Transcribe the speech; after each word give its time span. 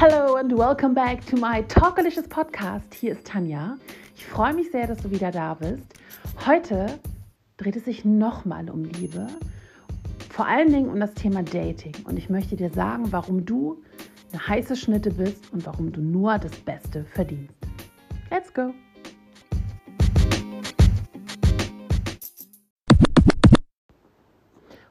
Hello 0.00 0.36
and 0.36 0.56
welcome 0.56 0.94
back 0.94 1.26
to 1.26 1.36
my 1.36 1.60
Talkalicious 1.62 2.28
Podcast. 2.28 2.94
Hier 2.94 3.10
ist 3.14 3.26
Tanja. 3.26 3.76
Ich 4.14 4.24
freue 4.26 4.54
mich 4.54 4.70
sehr, 4.70 4.86
dass 4.86 4.98
du 4.98 5.10
wieder 5.10 5.32
da 5.32 5.54
bist. 5.54 5.92
Heute 6.46 7.00
dreht 7.56 7.74
es 7.74 7.86
sich 7.86 8.04
nochmal 8.04 8.70
um 8.70 8.84
Liebe, 8.84 9.26
vor 10.30 10.46
allen 10.46 10.70
Dingen 10.70 10.88
um 10.88 11.00
das 11.00 11.14
Thema 11.14 11.42
Dating. 11.42 11.96
Und 12.04 12.16
ich 12.16 12.30
möchte 12.30 12.54
dir 12.54 12.70
sagen, 12.70 13.10
warum 13.10 13.44
du 13.44 13.82
eine 14.30 14.46
heiße 14.46 14.76
Schnitte 14.76 15.10
bist 15.10 15.52
und 15.52 15.66
warum 15.66 15.90
du 15.90 16.00
nur 16.00 16.38
das 16.38 16.54
Beste 16.60 17.04
verdienst. 17.04 17.56
Let's 18.30 18.54
go! 18.54 18.72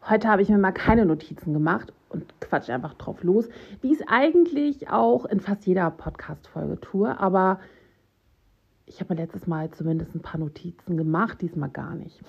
Heute 0.10 0.28
habe 0.28 0.42
ich 0.42 0.50
mir 0.50 0.58
mal 0.58 0.74
keine 0.74 1.05
Notizen 1.05 1.53
gemacht 1.53 1.94
und 2.09 2.39
quatsch 2.41 2.70
einfach 2.70 2.93
drauf 2.93 3.23
los, 3.23 3.47
wie 3.81 3.93
es 3.93 4.02
eigentlich 4.07 4.89
auch 4.89 5.25
in 5.25 5.39
fast 5.39 5.66
jeder 5.66 5.89
Podcast-Folge 5.91 6.80
tue. 6.80 7.20
Aber 7.20 7.59
ich 8.85 8.99
habe 8.99 9.13
mir 9.13 9.21
letztes 9.21 9.47
Mal 9.47 9.70
zumindest 9.71 10.16
ein 10.16 10.21
paar 10.21 10.39
Notizen 10.39 10.97
gemacht, 10.97 11.41
diesmal 11.41 11.70
gar 11.70 11.95
nicht. 11.95 12.20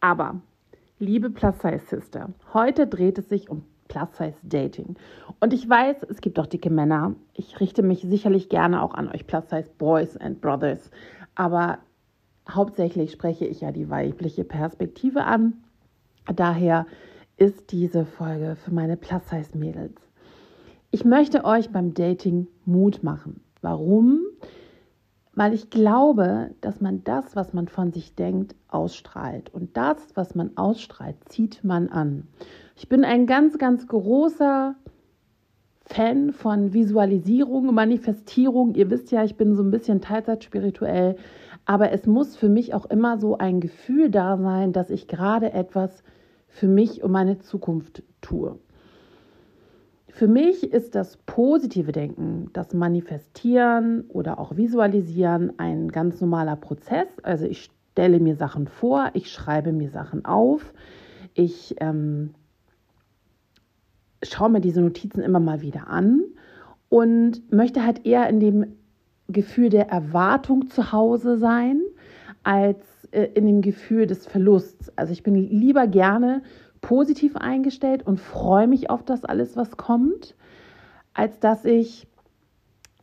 Aber, 0.00 0.40
liebe 0.98 1.30
Plus-Size-Sister, 1.30 2.30
heute 2.52 2.86
dreht 2.86 3.18
es 3.18 3.28
sich 3.28 3.48
um 3.48 3.64
Plus-Size-Dating. 3.88 4.96
Und 5.40 5.52
ich 5.52 5.68
weiß, 5.68 6.04
es 6.04 6.20
gibt 6.20 6.38
auch 6.38 6.46
dicke 6.46 6.70
Männer. 6.70 7.14
Ich 7.34 7.58
richte 7.60 7.82
mich 7.82 8.02
sicherlich 8.02 8.48
gerne 8.48 8.82
auch 8.82 8.94
an 8.94 9.08
euch 9.08 9.26
Plus-Size-Boys 9.26 10.18
and 10.18 10.40
Brothers. 10.40 10.90
Aber 11.34 11.78
hauptsächlich 12.48 13.12
spreche 13.12 13.46
ich 13.46 13.62
ja 13.62 13.72
die 13.72 13.88
weibliche 13.88 14.44
Perspektive 14.44 15.24
an 15.24 15.54
Daher 16.34 16.86
ist 17.38 17.70
diese 17.70 18.04
Folge 18.04 18.56
für 18.56 18.74
meine 18.74 18.96
Plus-Size-Mädels. 18.96 19.94
Ich 20.90 21.04
möchte 21.04 21.44
euch 21.44 21.70
beim 21.70 21.94
Dating 21.94 22.48
Mut 22.64 23.02
machen. 23.02 23.40
Warum? 23.60 24.20
Weil 25.34 25.54
ich 25.54 25.70
glaube, 25.70 26.50
dass 26.60 26.80
man 26.80 27.04
das, 27.04 27.36
was 27.36 27.52
man 27.52 27.68
von 27.68 27.92
sich 27.92 28.16
denkt, 28.16 28.56
ausstrahlt. 28.66 29.54
Und 29.54 29.76
das, 29.76 29.98
was 30.14 30.34
man 30.34 30.56
ausstrahlt, 30.56 31.16
zieht 31.28 31.62
man 31.62 31.88
an. 31.88 32.26
Ich 32.74 32.88
bin 32.88 33.04
ein 33.04 33.26
ganz, 33.26 33.56
ganz 33.56 33.86
großer 33.86 34.74
Fan 35.84 36.32
von 36.32 36.72
Visualisierung, 36.72 37.72
Manifestierung. 37.72 38.74
Ihr 38.74 38.90
wisst 38.90 39.12
ja, 39.12 39.22
ich 39.22 39.36
bin 39.36 39.54
so 39.54 39.62
ein 39.62 39.70
bisschen 39.70 40.00
teilzeitspirituell. 40.00 41.16
Aber 41.66 41.92
es 41.92 42.06
muss 42.06 42.36
für 42.36 42.48
mich 42.48 42.74
auch 42.74 42.86
immer 42.86 43.18
so 43.18 43.38
ein 43.38 43.60
Gefühl 43.60 44.10
da 44.10 44.38
sein, 44.38 44.72
dass 44.72 44.90
ich 44.90 45.06
gerade 45.06 45.52
etwas 45.52 46.02
für 46.58 46.66
mich 46.68 47.04
und 47.04 47.12
meine 47.12 47.38
Zukunft 47.38 48.02
tue. 48.20 48.58
Für 50.08 50.26
mich 50.26 50.72
ist 50.72 50.96
das 50.96 51.16
positive 51.18 51.92
Denken, 51.92 52.50
das 52.52 52.74
Manifestieren 52.74 54.02
oder 54.08 54.40
auch 54.40 54.56
Visualisieren 54.56 55.52
ein 55.58 55.92
ganz 55.92 56.20
normaler 56.20 56.56
Prozess. 56.56 57.06
Also 57.22 57.46
ich 57.46 57.70
stelle 57.92 58.18
mir 58.18 58.34
Sachen 58.34 58.66
vor, 58.66 59.10
ich 59.14 59.30
schreibe 59.30 59.72
mir 59.72 59.90
Sachen 59.90 60.24
auf, 60.24 60.72
ich 61.34 61.76
ähm, 61.78 62.34
schaue 64.24 64.50
mir 64.50 64.60
diese 64.60 64.80
Notizen 64.80 65.20
immer 65.20 65.40
mal 65.40 65.60
wieder 65.60 65.86
an 65.86 66.24
und 66.88 67.52
möchte 67.52 67.84
halt 67.84 68.04
eher 68.04 68.28
in 68.28 68.40
dem 68.40 68.66
Gefühl 69.28 69.68
der 69.68 69.90
Erwartung 69.90 70.68
zu 70.68 70.90
Hause 70.90 71.36
sein, 71.38 71.80
als 72.42 72.97
äh, 73.10 73.28
in 73.34 73.46
dem 73.46 73.62
Gefühl 73.62 74.06
des 74.06 74.26
Verlusts. 74.26 74.92
Also 74.96 75.12
ich 75.12 75.22
bin 75.22 75.34
lieber 75.34 75.86
gerne 75.86 76.42
positiv 76.80 77.36
eingestellt 77.36 78.06
und 78.06 78.20
freue 78.20 78.68
mich 78.68 78.90
auf 78.90 79.02
das 79.02 79.24
alles, 79.24 79.56
was 79.56 79.76
kommt, 79.76 80.34
als 81.14 81.40
dass 81.40 81.64
ich 81.64 82.06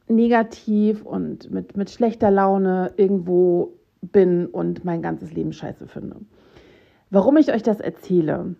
negativ 0.08 1.04
und 1.04 1.52
mit, 1.52 1.76
mit 1.76 1.90
schlechter 1.90 2.32
Laune 2.32 2.94
irgendwo 2.98 3.74
bin 4.02 4.46
und 4.46 4.86
mein 4.86 5.02
ganzes 5.02 5.34
Leben 5.34 5.52
scheiße 5.52 5.88
finde. 5.88 6.18
Warum 7.10 7.38
ich 7.38 7.52
euch 7.54 7.64
das 7.64 7.80
erzähle? 7.80 8.56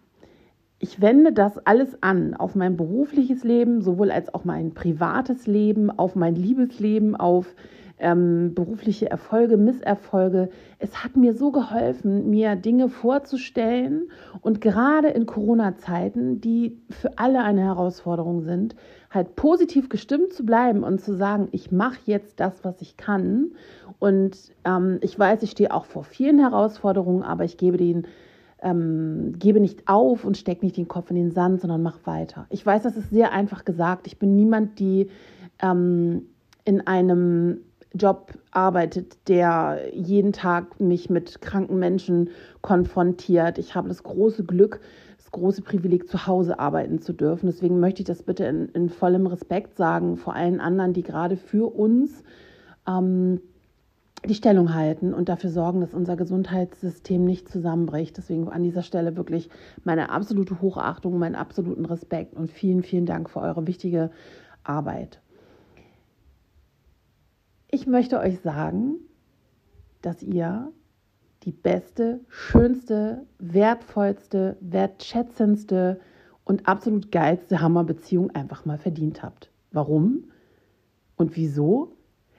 Ich 0.80 1.02
wende 1.02 1.32
das 1.32 1.58
alles 1.66 2.02
an 2.02 2.34
auf 2.34 2.56
mein 2.56 2.76
berufliches 2.76 3.44
Leben, 3.44 3.82
sowohl 3.82 4.12
als 4.12 4.34
auch 4.34 4.44
mein 4.44 4.74
privates 4.74 5.48
Leben, 5.48 5.90
auf 5.90 6.16
mein 6.16 6.36
Liebesleben, 6.36 7.16
auf 7.16 7.56
ähm, 7.98 8.54
berufliche 8.54 9.10
Erfolge, 9.10 9.58
Misserfolge. 9.58 10.50
Es 10.80 11.04
hat 11.04 11.16
mir 11.16 11.34
so 11.34 11.52
geholfen, 11.52 12.30
mir 12.30 12.56
Dinge 12.56 12.90
vorzustellen 12.90 14.10
und 14.42 14.62
gerade 14.62 15.10
in 15.10 15.26
Corona-Zeiten, 15.26 16.42
die 16.42 16.82
für 16.90 17.18
alle 17.18 17.44
eine 17.44 17.62
Herausforderung 17.62 18.42
sind, 18.42 18.76
halt 19.10 19.36
positiv 19.36 19.90
gestimmt 19.90 20.34
zu 20.34 20.46
bleiben 20.46 20.84
und 20.84 21.00
zu 21.00 21.16
sagen, 21.16 21.48
ich 21.52 21.72
mache 21.72 22.00
jetzt 22.06 22.40
das, 22.40 22.64
was 22.64 22.82
ich 22.82 22.98
kann. 22.98 23.52
Und 24.00 24.52
ähm, 24.66 25.00
ich 25.02 25.18
weiß, 25.18 25.42
ich 25.44 25.52
stehe 25.52 25.74
auch 25.74 25.86
vor 25.86 26.04
vielen 26.04 26.40
Herausforderungen, 26.40 27.24
aber 27.24 27.46
ich 27.46 27.58
gebe 27.58 27.78
den 27.78 28.08
ähm, 28.62 29.34
gebe 29.38 29.60
nicht 29.60 29.88
auf 29.88 30.26
und 30.26 30.38
stecke 30.38 30.66
nicht 30.66 30.76
den 30.76 30.88
Kopf 30.88 31.12
in 31.12 31.18
den 31.18 31.32
Sand, 31.32 31.62
sondern 31.62 31.84
mach 31.84 32.00
weiter. 32.06 32.48
Ich 32.50 32.66
weiß, 32.66 32.84
das 32.84 32.98
ist 32.98 33.12
sehr 33.12 33.32
einfach 33.32 33.64
gesagt. 33.64 34.08
Ich 34.08 34.18
bin 34.18 34.36
niemand, 34.36 34.80
die 34.80 35.10
ähm, 35.62 36.24
in 36.64 36.86
einem 36.88 37.60
Job 37.96 38.34
arbeitet, 38.52 39.18
der 39.28 39.80
jeden 39.94 40.34
Tag 40.34 40.80
mich 40.80 41.10
mit 41.10 41.42
kranken 41.42 41.80
Menschen 41.80 42.30
konfrontiert. 42.62 43.58
Ich 43.58 43.76
habe 43.76 43.88
das 43.88 44.04
große 44.04 44.44
Glück, 44.44 44.82
das 45.18 45.32
große 45.32 45.62
Privileg, 45.62 46.10
zu 46.10 46.28
Hause 46.28 46.60
arbeiten 46.60 47.00
zu 47.00 47.14
dürfen. 47.14 47.48
Deswegen 47.48 47.80
möchte 47.80 48.02
ich 48.02 48.08
das 48.08 48.24
bitte 48.24 48.46
in, 48.46 48.70
in 48.70 48.90
vollem 48.90 49.28
Respekt 49.28 49.78
sagen 49.78 50.18
vor 50.18 50.36
allen 50.36 50.60
anderen, 50.60 50.94
die 50.94 51.04
gerade 51.04 51.38
für 51.38 51.74
uns 51.74 52.24
ähm, 52.88 53.40
die 54.28 54.36
Stellung 54.36 54.74
halten 54.74 55.14
und 55.14 55.30
dafür 55.30 55.50
sorgen, 55.50 55.82
dass 55.82 55.94
unser 55.94 56.16
Gesundheitssystem 56.16 57.24
nicht 57.24 57.48
zusammenbricht. 57.48 58.18
Deswegen 58.18 58.50
an 58.50 58.64
dieser 58.64 58.82
Stelle 58.82 59.16
wirklich 59.16 59.50
meine 59.84 60.10
absolute 60.10 60.62
Hochachtung, 60.62 61.18
meinen 61.18 61.36
absoluten 61.36 61.86
Respekt 61.86 62.34
und 62.36 62.52
vielen, 62.52 62.84
vielen 62.84 63.06
Dank 63.06 63.30
für 63.30 63.40
eure 63.40 63.68
wichtige 63.68 64.12
Arbeit. 64.64 65.22
Ich 67.76 67.88
möchte 67.88 68.22
euch 68.22 68.40
sagen, 68.40 69.02
dass 70.02 70.24
ihr 70.24 70.72
die 71.44 71.52
beste, 71.52 72.22
schönste, 72.30 73.26
wertvollste, 73.38 74.56
wertschätzendste 74.62 76.00
und 76.46 76.70
absolut 76.70 77.12
geilste 77.12 77.60
Hammerbeziehung 77.60 78.32
einfach 78.32 78.64
mal 78.64 78.78
verdient 78.78 79.24
habt. 79.24 79.52
Warum? 79.74 80.32
Und 81.18 81.36
wieso? 81.36 81.92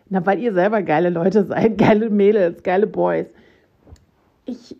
Na, 0.08 0.24
weil 0.24 0.38
ihr 0.38 0.54
selber 0.54 0.80
geile 0.80 1.10
Leute 1.10 1.44
seid, 1.44 1.76
geile 1.76 2.08
Mädels, 2.08 2.62
geile 2.62 2.86
Boys. 2.86 3.26
Ich 4.46 4.74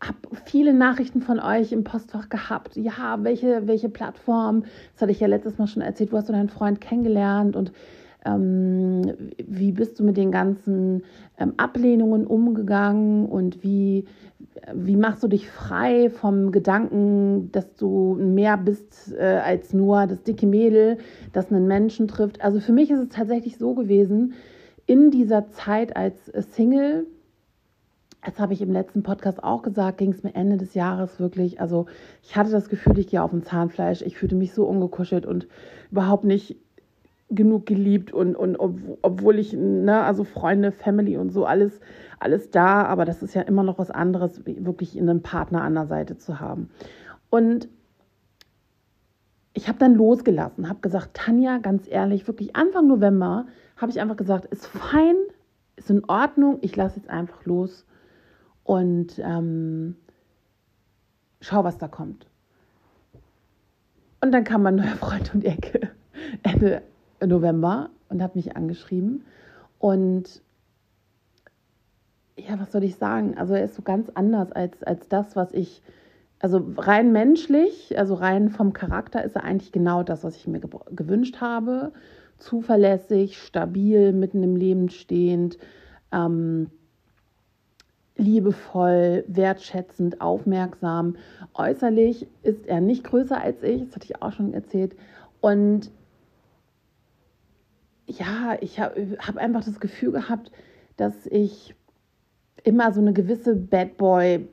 habe 0.00 0.16
viele 0.46 0.72
Nachrichten 0.72 1.20
von 1.20 1.40
euch 1.40 1.72
im 1.72 1.84
Postfach 1.84 2.30
gehabt. 2.30 2.74
Ja, 2.74 3.18
welche, 3.20 3.66
welche 3.66 3.90
Plattform? 3.90 4.62
Das 4.94 5.02
hatte 5.02 5.12
ich 5.12 5.20
ja 5.20 5.26
letztes 5.26 5.58
Mal 5.58 5.66
schon 5.66 5.82
erzählt. 5.82 6.10
Wo 6.10 6.16
hast 6.16 6.30
du 6.30 6.32
deinen 6.32 6.48
Freund 6.48 6.80
kennengelernt? 6.80 7.54
Und 7.54 7.70
ähm, 8.24 9.02
wie 9.46 9.72
bist 9.72 9.98
du 9.98 10.04
mit 10.04 10.16
den 10.16 10.30
ganzen 10.30 11.02
ähm, 11.38 11.54
Ablehnungen 11.56 12.26
umgegangen 12.26 13.26
und 13.26 13.62
wie, 13.62 14.06
wie 14.74 14.96
machst 14.96 15.22
du 15.22 15.28
dich 15.28 15.48
frei 15.48 16.10
vom 16.10 16.50
Gedanken, 16.50 17.50
dass 17.52 17.74
du 17.74 18.16
mehr 18.20 18.56
bist 18.56 19.14
äh, 19.16 19.40
als 19.44 19.72
nur 19.72 20.06
das 20.06 20.22
dicke 20.22 20.46
Mädel, 20.46 20.98
das 21.32 21.52
einen 21.52 21.66
Menschen 21.66 22.08
trifft? 22.08 22.40
Also 22.40 22.60
für 22.60 22.72
mich 22.72 22.90
ist 22.90 23.00
es 23.00 23.08
tatsächlich 23.08 23.56
so 23.56 23.74
gewesen, 23.74 24.34
in 24.86 25.10
dieser 25.10 25.50
Zeit 25.50 25.96
als 25.96 26.26
Single, 26.26 27.06
das 28.24 28.40
habe 28.40 28.52
ich 28.52 28.62
im 28.62 28.72
letzten 28.72 29.02
Podcast 29.02 29.44
auch 29.44 29.62
gesagt, 29.62 29.98
ging 29.98 30.10
es 30.10 30.22
mir 30.22 30.34
Ende 30.34 30.56
des 30.56 30.74
Jahres 30.74 31.20
wirklich, 31.20 31.60
also 31.60 31.86
ich 32.22 32.36
hatte 32.36 32.50
das 32.50 32.68
Gefühl, 32.68 32.98
ich 32.98 33.08
gehe 33.08 33.22
auf 33.22 33.30
dem 33.30 33.44
Zahnfleisch, 33.44 34.02
ich 34.02 34.16
fühlte 34.16 34.34
mich 34.34 34.52
so 34.54 34.66
ungekuschelt 34.66 35.24
und 35.24 35.46
überhaupt 35.90 36.24
nicht 36.24 36.56
genug 37.30 37.66
geliebt 37.66 38.12
und, 38.12 38.36
und 38.36 38.56
ob, 38.56 38.78
obwohl 39.02 39.38
ich, 39.38 39.52
ne, 39.52 40.02
also 40.02 40.24
Freunde, 40.24 40.72
Family 40.72 41.16
und 41.16 41.30
so, 41.30 41.44
alles, 41.44 41.80
alles 42.18 42.50
da, 42.50 42.84
aber 42.84 43.04
das 43.04 43.22
ist 43.22 43.34
ja 43.34 43.42
immer 43.42 43.62
noch 43.62 43.78
was 43.78 43.90
anderes, 43.90 44.44
wirklich 44.46 44.98
einen 44.98 45.22
Partner 45.22 45.62
an 45.62 45.74
der 45.74 45.86
Seite 45.86 46.16
zu 46.16 46.40
haben. 46.40 46.70
Und 47.28 47.68
ich 49.52 49.68
habe 49.68 49.78
dann 49.78 49.94
losgelassen, 49.94 50.68
habe 50.68 50.80
gesagt, 50.80 51.14
Tanja, 51.14 51.58
ganz 51.58 51.86
ehrlich, 51.88 52.26
wirklich 52.26 52.56
Anfang 52.56 52.86
November 52.86 53.46
habe 53.76 53.90
ich 53.90 54.00
einfach 54.00 54.16
gesagt, 54.16 54.46
ist 54.46 54.66
fein, 54.66 55.16
ist 55.76 55.90
in 55.90 56.04
Ordnung, 56.08 56.58
ich 56.62 56.74
lasse 56.76 56.96
jetzt 56.96 57.10
einfach 57.10 57.44
los 57.44 57.86
und 58.64 59.18
ähm, 59.18 59.96
schau, 61.40 61.64
was 61.64 61.76
da 61.76 61.88
kommt. 61.88 62.26
Und 64.20 64.32
dann 64.32 64.44
kam 64.44 64.62
mein 64.62 64.76
neuer 64.76 64.96
Freund 64.96 65.30
die 65.34 65.46
Ecke. 65.46 65.90
Ende 66.42 66.82
November 67.26 67.90
und 68.08 68.22
hat 68.22 68.36
mich 68.36 68.56
angeschrieben. 68.56 69.24
Und 69.78 70.42
ja, 72.36 72.58
was 72.58 72.72
soll 72.72 72.84
ich 72.84 72.96
sagen? 72.96 73.36
Also 73.36 73.54
er 73.54 73.64
ist 73.64 73.74
so 73.74 73.82
ganz 73.82 74.08
anders 74.14 74.52
als, 74.52 74.82
als 74.82 75.08
das, 75.08 75.36
was 75.36 75.52
ich 75.52 75.82
also 76.40 76.64
rein 76.76 77.12
menschlich, 77.12 77.98
also 77.98 78.14
rein 78.14 78.50
vom 78.50 78.72
Charakter 78.72 79.24
ist 79.24 79.34
er 79.34 79.42
eigentlich 79.42 79.72
genau 79.72 80.02
das, 80.02 80.22
was 80.22 80.36
ich 80.36 80.46
mir 80.46 80.60
ge 80.60 80.70
gewünscht 80.90 81.40
habe. 81.40 81.92
Zuverlässig, 82.38 83.38
stabil, 83.38 84.12
mitten 84.12 84.44
im 84.44 84.54
Leben 84.54 84.88
stehend, 84.88 85.58
ähm, 86.12 86.70
liebevoll, 88.16 89.24
wertschätzend, 89.26 90.20
aufmerksam. 90.20 91.16
Äußerlich 91.54 92.28
ist 92.44 92.66
er 92.66 92.80
nicht 92.80 93.02
größer 93.02 93.40
als 93.40 93.62
ich, 93.64 93.86
das 93.86 93.96
hatte 93.96 94.04
ich 94.04 94.22
auch 94.22 94.32
schon 94.32 94.54
erzählt. 94.54 94.94
Und 95.40 95.90
ja, 98.08 98.56
ich 98.60 98.80
habe 98.80 99.18
hab 99.20 99.36
einfach 99.36 99.64
das 99.64 99.80
Gefühl 99.80 100.12
gehabt, 100.12 100.50
dass 100.96 101.26
ich 101.26 101.74
immer 102.64 102.92
so 102.92 103.00
eine 103.00 103.12
gewisse 103.12 103.54
Bad 103.54 103.96
Boy 103.96 104.48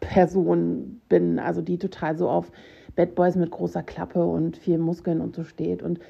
Person 0.00 1.00
bin, 1.08 1.38
also 1.38 1.60
die 1.62 1.78
total 1.78 2.16
so 2.16 2.28
auf 2.28 2.50
Bad 2.96 3.14
Boys 3.14 3.36
mit 3.36 3.50
großer 3.50 3.82
Klappe 3.82 4.24
und 4.24 4.56
viel 4.56 4.78
Muskeln 4.78 5.20
und 5.20 5.36
so 5.36 5.44
steht. 5.44 5.82
Und 5.82 6.00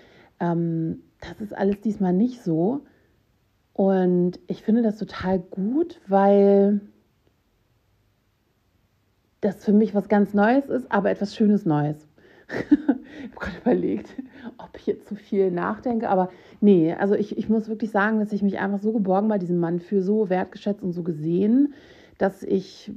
ähm, 0.41 1.03
das 1.21 1.41
ist 1.41 1.57
alles 1.57 1.81
diesmal 1.81 2.13
nicht 2.13 2.43
so. 2.43 2.83
Und 3.73 4.41
ich 4.47 4.63
finde 4.63 4.83
das 4.83 4.99
total 4.99 5.39
gut, 5.39 6.01
weil 6.07 6.81
das 9.41 9.65
für 9.65 9.73
mich 9.73 9.95
was 9.95 10.09
ganz 10.09 10.35
Neues 10.35 10.69
ist, 10.69 10.91
aber 10.91 11.11
etwas 11.11 11.37
Schönes 11.37 11.65
Neues. 11.65 12.09
ich 12.49 12.79
habe 12.79 13.39
gerade 13.39 13.59
überlegt, 13.61 14.09
ob 14.59 14.77
ich 14.77 14.87
jetzt 14.87 15.09
zu 15.09 15.15
viel 15.15 15.51
nachdenke, 15.51 16.09
aber 16.09 16.31
nee, 16.61 16.93
also 16.93 17.15
ich, 17.15 17.39
ich 17.39 17.49
muss 17.49 17.69
wirklich 17.69 17.91
sagen, 17.91 18.19
dass 18.19 18.33
ich 18.33 18.43
mich 18.43 18.59
einfach 18.59 18.79
so 18.79 18.93
geborgen 18.93 19.29
bei 19.29 19.39
diesem 19.39 19.59
Mann 19.59 19.81
für 19.81 20.03
so 20.03 20.29
wertgeschätzt 20.29 20.83
und 20.83 20.93
so 20.93 21.03
gesehen, 21.03 21.75
dass 22.19 22.43
ich 22.43 22.93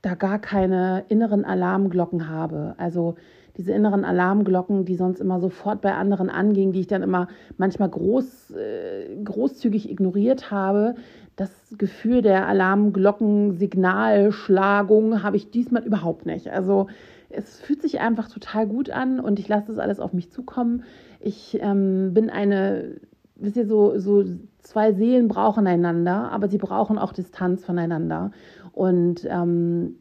da 0.00 0.14
gar 0.14 0.38
keine 0.38 1.04
inneren 1.08 1.44
Alarmglocken 1.44 2.28
habe. 2.28 2.74
Also 2.76 3.16
diese 3.56 3.72
inneren 3.72 4.04
Alarmglocken, 4.04 4.84
die 4.84 4.96
sonst 4.96 5.20
immer 5.20 5.40
sofort 5.40 5.80
bei 5.80 5.94
anderen 5.94 6.28
angingen, 6.30 6.72
die 6.72 6.80
ich 6.80 6.88
dann 6.88 7.02
immer 7.02 7.28
manchmal 7.58 7.90
groß, 7.90 8.52
äh, 8.52 9.16
großzügig 9.22 9.88
ignoriert 9.90 10.50
habe. 10.50 10.94
Das 11.36 11.50
Gefühl 11.78 12.22
der 12.22 12.48
Alarmglockensignalschlagung 12.48 15.22
habe 15.22 15.36
ich 15.36 15.50
diesmal 15.50 15.84
überhaupt 15.84 16.26
nicht. 16.26 16.48
Also 16.48 16.88
es 17.34 17.60
fühlt 17.60 17.82
sich 17.82 18.00
einfach 18.00 18.28
total 18.28 18.66
gut 18.66 18.90
an 18.90 19.20
und 19.20 19.38
ich 19.38 19.48
lasse 19.48 19.68
das 19.68 19.78
alles 19.78 20.00
auf 20.00 20.12
mich 20.12 20.30
zukommen. 20.30 20.84
Ich 21.20 21.58
ähm, 21.60 22.12
bin 22.14 22.30
eine, 22.30 23.00
wisst 23.36 23.56
ihr, 23.56 23.66
so, 23.66 23.98
so 23.98 24.24
zwei 24.58 24.92
Seelen 24.92 25.28
brauchen 25.28 25.66
einander, 25.66 26.30
aber 26.30 26.48
sie 26.48 26.58
brauchen 26.58 26.98
auch 26.98 27.12
Distanz 27.12 27.64
voneinander. 27.64 28.32
Und 28.72 29.26
ähm, 29.28 29.96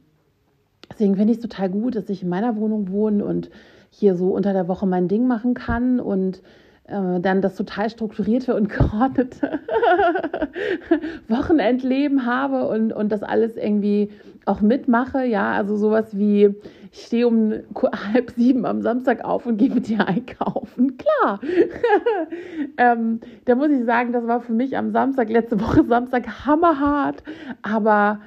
deswegen 0.89 1.15
finde 1.15 1.33
ich 1.33 1.39
es 1.39 1.43
total 1.43 1.69
gut, 1.69 1.95
dass 1.95 2.09
ich 2.09 2.23
in 2.23 2.29
meiner 2.29 2.55
Wohnung 2.55 2.91
wohne 2.91 3.25
und 3.25 3.49
hier 3.89 4.15
so 4.15 4.33
unter 4.33 4.53
der 4.53 4.67
Woche 4.67 4.87
mein 4.87 5.07
Ding 5.07 5.27
machen 5.27 5.53
kann 5.53 5.99
und 5.99 6.41
äh, 6.85 7.19
dann 7.19 7.41
das 7.41 7.55
total 7.55 7.89
strukturierte 7.89 8.55
und 8.55 8.69
geordnete 8.69 9.59
Wochenendleben 11.27 12.25
habe 12.25 12.67
und, 12.67 12.93
und 12.93 13.11
das 13.11 13.23
alles 13.23 13.57
irgendwie 13.57 14.11
auch 14.45 14.61
mitmache. 14.61 15.25
Ja, 15.25 15.51
also 15.51 15.75
sowas 15.75 16.17
wie, 16.17 16.55
ich 16.91 17.01
stehe 17.05 17.27
um 17.27 17.53
halb 18.13 18.31
sieben 18.31 18.65
am 18.65 18.81
Samstag 18.81 19.23
auf 19.23 19.45
und 19.45 19.57
gehe 19.57 19.69
mit 19.69 19.87
dir 19.87 20.07
einkaufen. 20.07 20.97
Klar. 21.21 21.39
ähm, 22.77 23.19
da 23.45 23.55
muss 23.55 23.69
ich 23.69 23.85
sagen, 23.85 24.13
das 24.13 24.27
war 24.27 24.41
für 24.41 24.53
mich 24.53 24.77
am 24.77 24.91
Samstag, 24.91 25.29
letzte 25.29 25.59
Woche 25.61 25.83
Samstag, 25.85 26.45
hammerhart. 26.45 27.23
Aber 27.61 28.19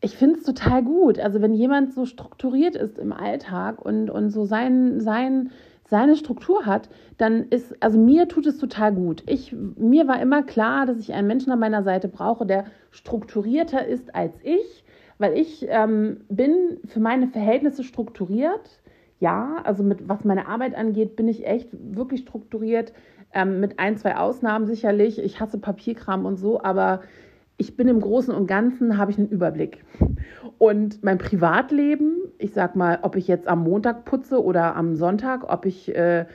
ich 0.00 0.16
finde 0.16 0.38
es 0.38 0.44
total 0.44 0.82
gut. 0.82 1.18
Also 1.18 1.42
wenn 1.42 1.54
jemand 1.54 1.92
so 1.92 2.06
strukturiert 2.06 2.74
ist 2.74 2.98
im 2.98 3.12
Alltag 3.12 3.84
und, 3.84 4.10
und 4.10 4.30
so 4.30 4.44
sein, 4.44 5.00
sein, 5.00 5.50
seine 5.90 6.16
Struktur 6.16 6.66
hat, 6.66 6.88
dann 7.18 7.48
ist, 7.48 7.74
also 7.82 7.98
mir 7.98 8.28
tut 8.28 8.46
es 8.46 8.58
total 8.58 8.94
gut. 8.94 9.24
Ich, 9.26 9.52
mir 9.52 10.06
war 10.06 10.22
immer 10.22 10.42
klar, 10.44 10.86
dass 10.86 10.98
ich 10.98 11.12
einen 11.12 11.26
Menschen 11.26 11.52
an 11.52 11.58
meiner 11.58 11.82
Seite 11.82 12.08
brauche, 12.08 12.46
der 12.46 12.64
strukturierter 12.90 13.86
ist 13.86 14.14
als 14.14 14.34
ich, 14.42 14.84
weil 15.18 15.36
ich 15.36 15.66
ähm, 15.68 16.20
bin 16.28 16.78
für 16.86 17.00
meine 17.00 17.28
Verhältnisse 17.28 17.84
strukturiert. 17.84 18.80
Ja, 19.18 19.56
also 19.64 19.82
mit 19.82 20.08
was 20.08 20.24
meine 20.24 20.48
Arbeit 20.48 20.74
angeht, 20.74 21.16
bin 21.16 21.28
ich 21.28 21.46
echt 21.46 21.68
wirklich 21.72 22.20
strukturiert. 22.20 22.94
Ähm, 23.34 23.60
mit 23.60 23.78
ein, 23.78 23.96
zwei 23.96 24.16
Ausnahmen 24.16 24.66
sicherlich. 24.66 25.18
Ich 25.18 25.40
hasse 25.40 25.58
Papierkram 25.58 26.24
und 26.24 26.36
so, 26.36 26.62
aber 26.62 27.02
ich 27.58 27.76
bin 27.76 27.88
im 27.88 28.00
Großen 28.00 28.34
und 28.34 28.46
Ganzen, 28.46 28.96
habe 28.96 29.10
ich 29.10 29.18
einen 29.18 29.28
Überblick. 29.28 29.84
Und 30.56 31.04
mein 31.04 31.18
Privatleben, 31.18 32.19
ich 32.40 32.52
sag 32.52 32.76
mal, 32.76 32.98
ob 33.02 33.16
ich 33.16 33.28
jetzt 33.28 33.46
am 33.46 33.62
Montag 33.62 34.04
putze 34.04 34.42
oder 34.42 34.76
am 34.76 34.96
Sonntag, 34.96 35.50
ob 35.52 35.66
ich 35.66 35.94
äh, 35.94 36.26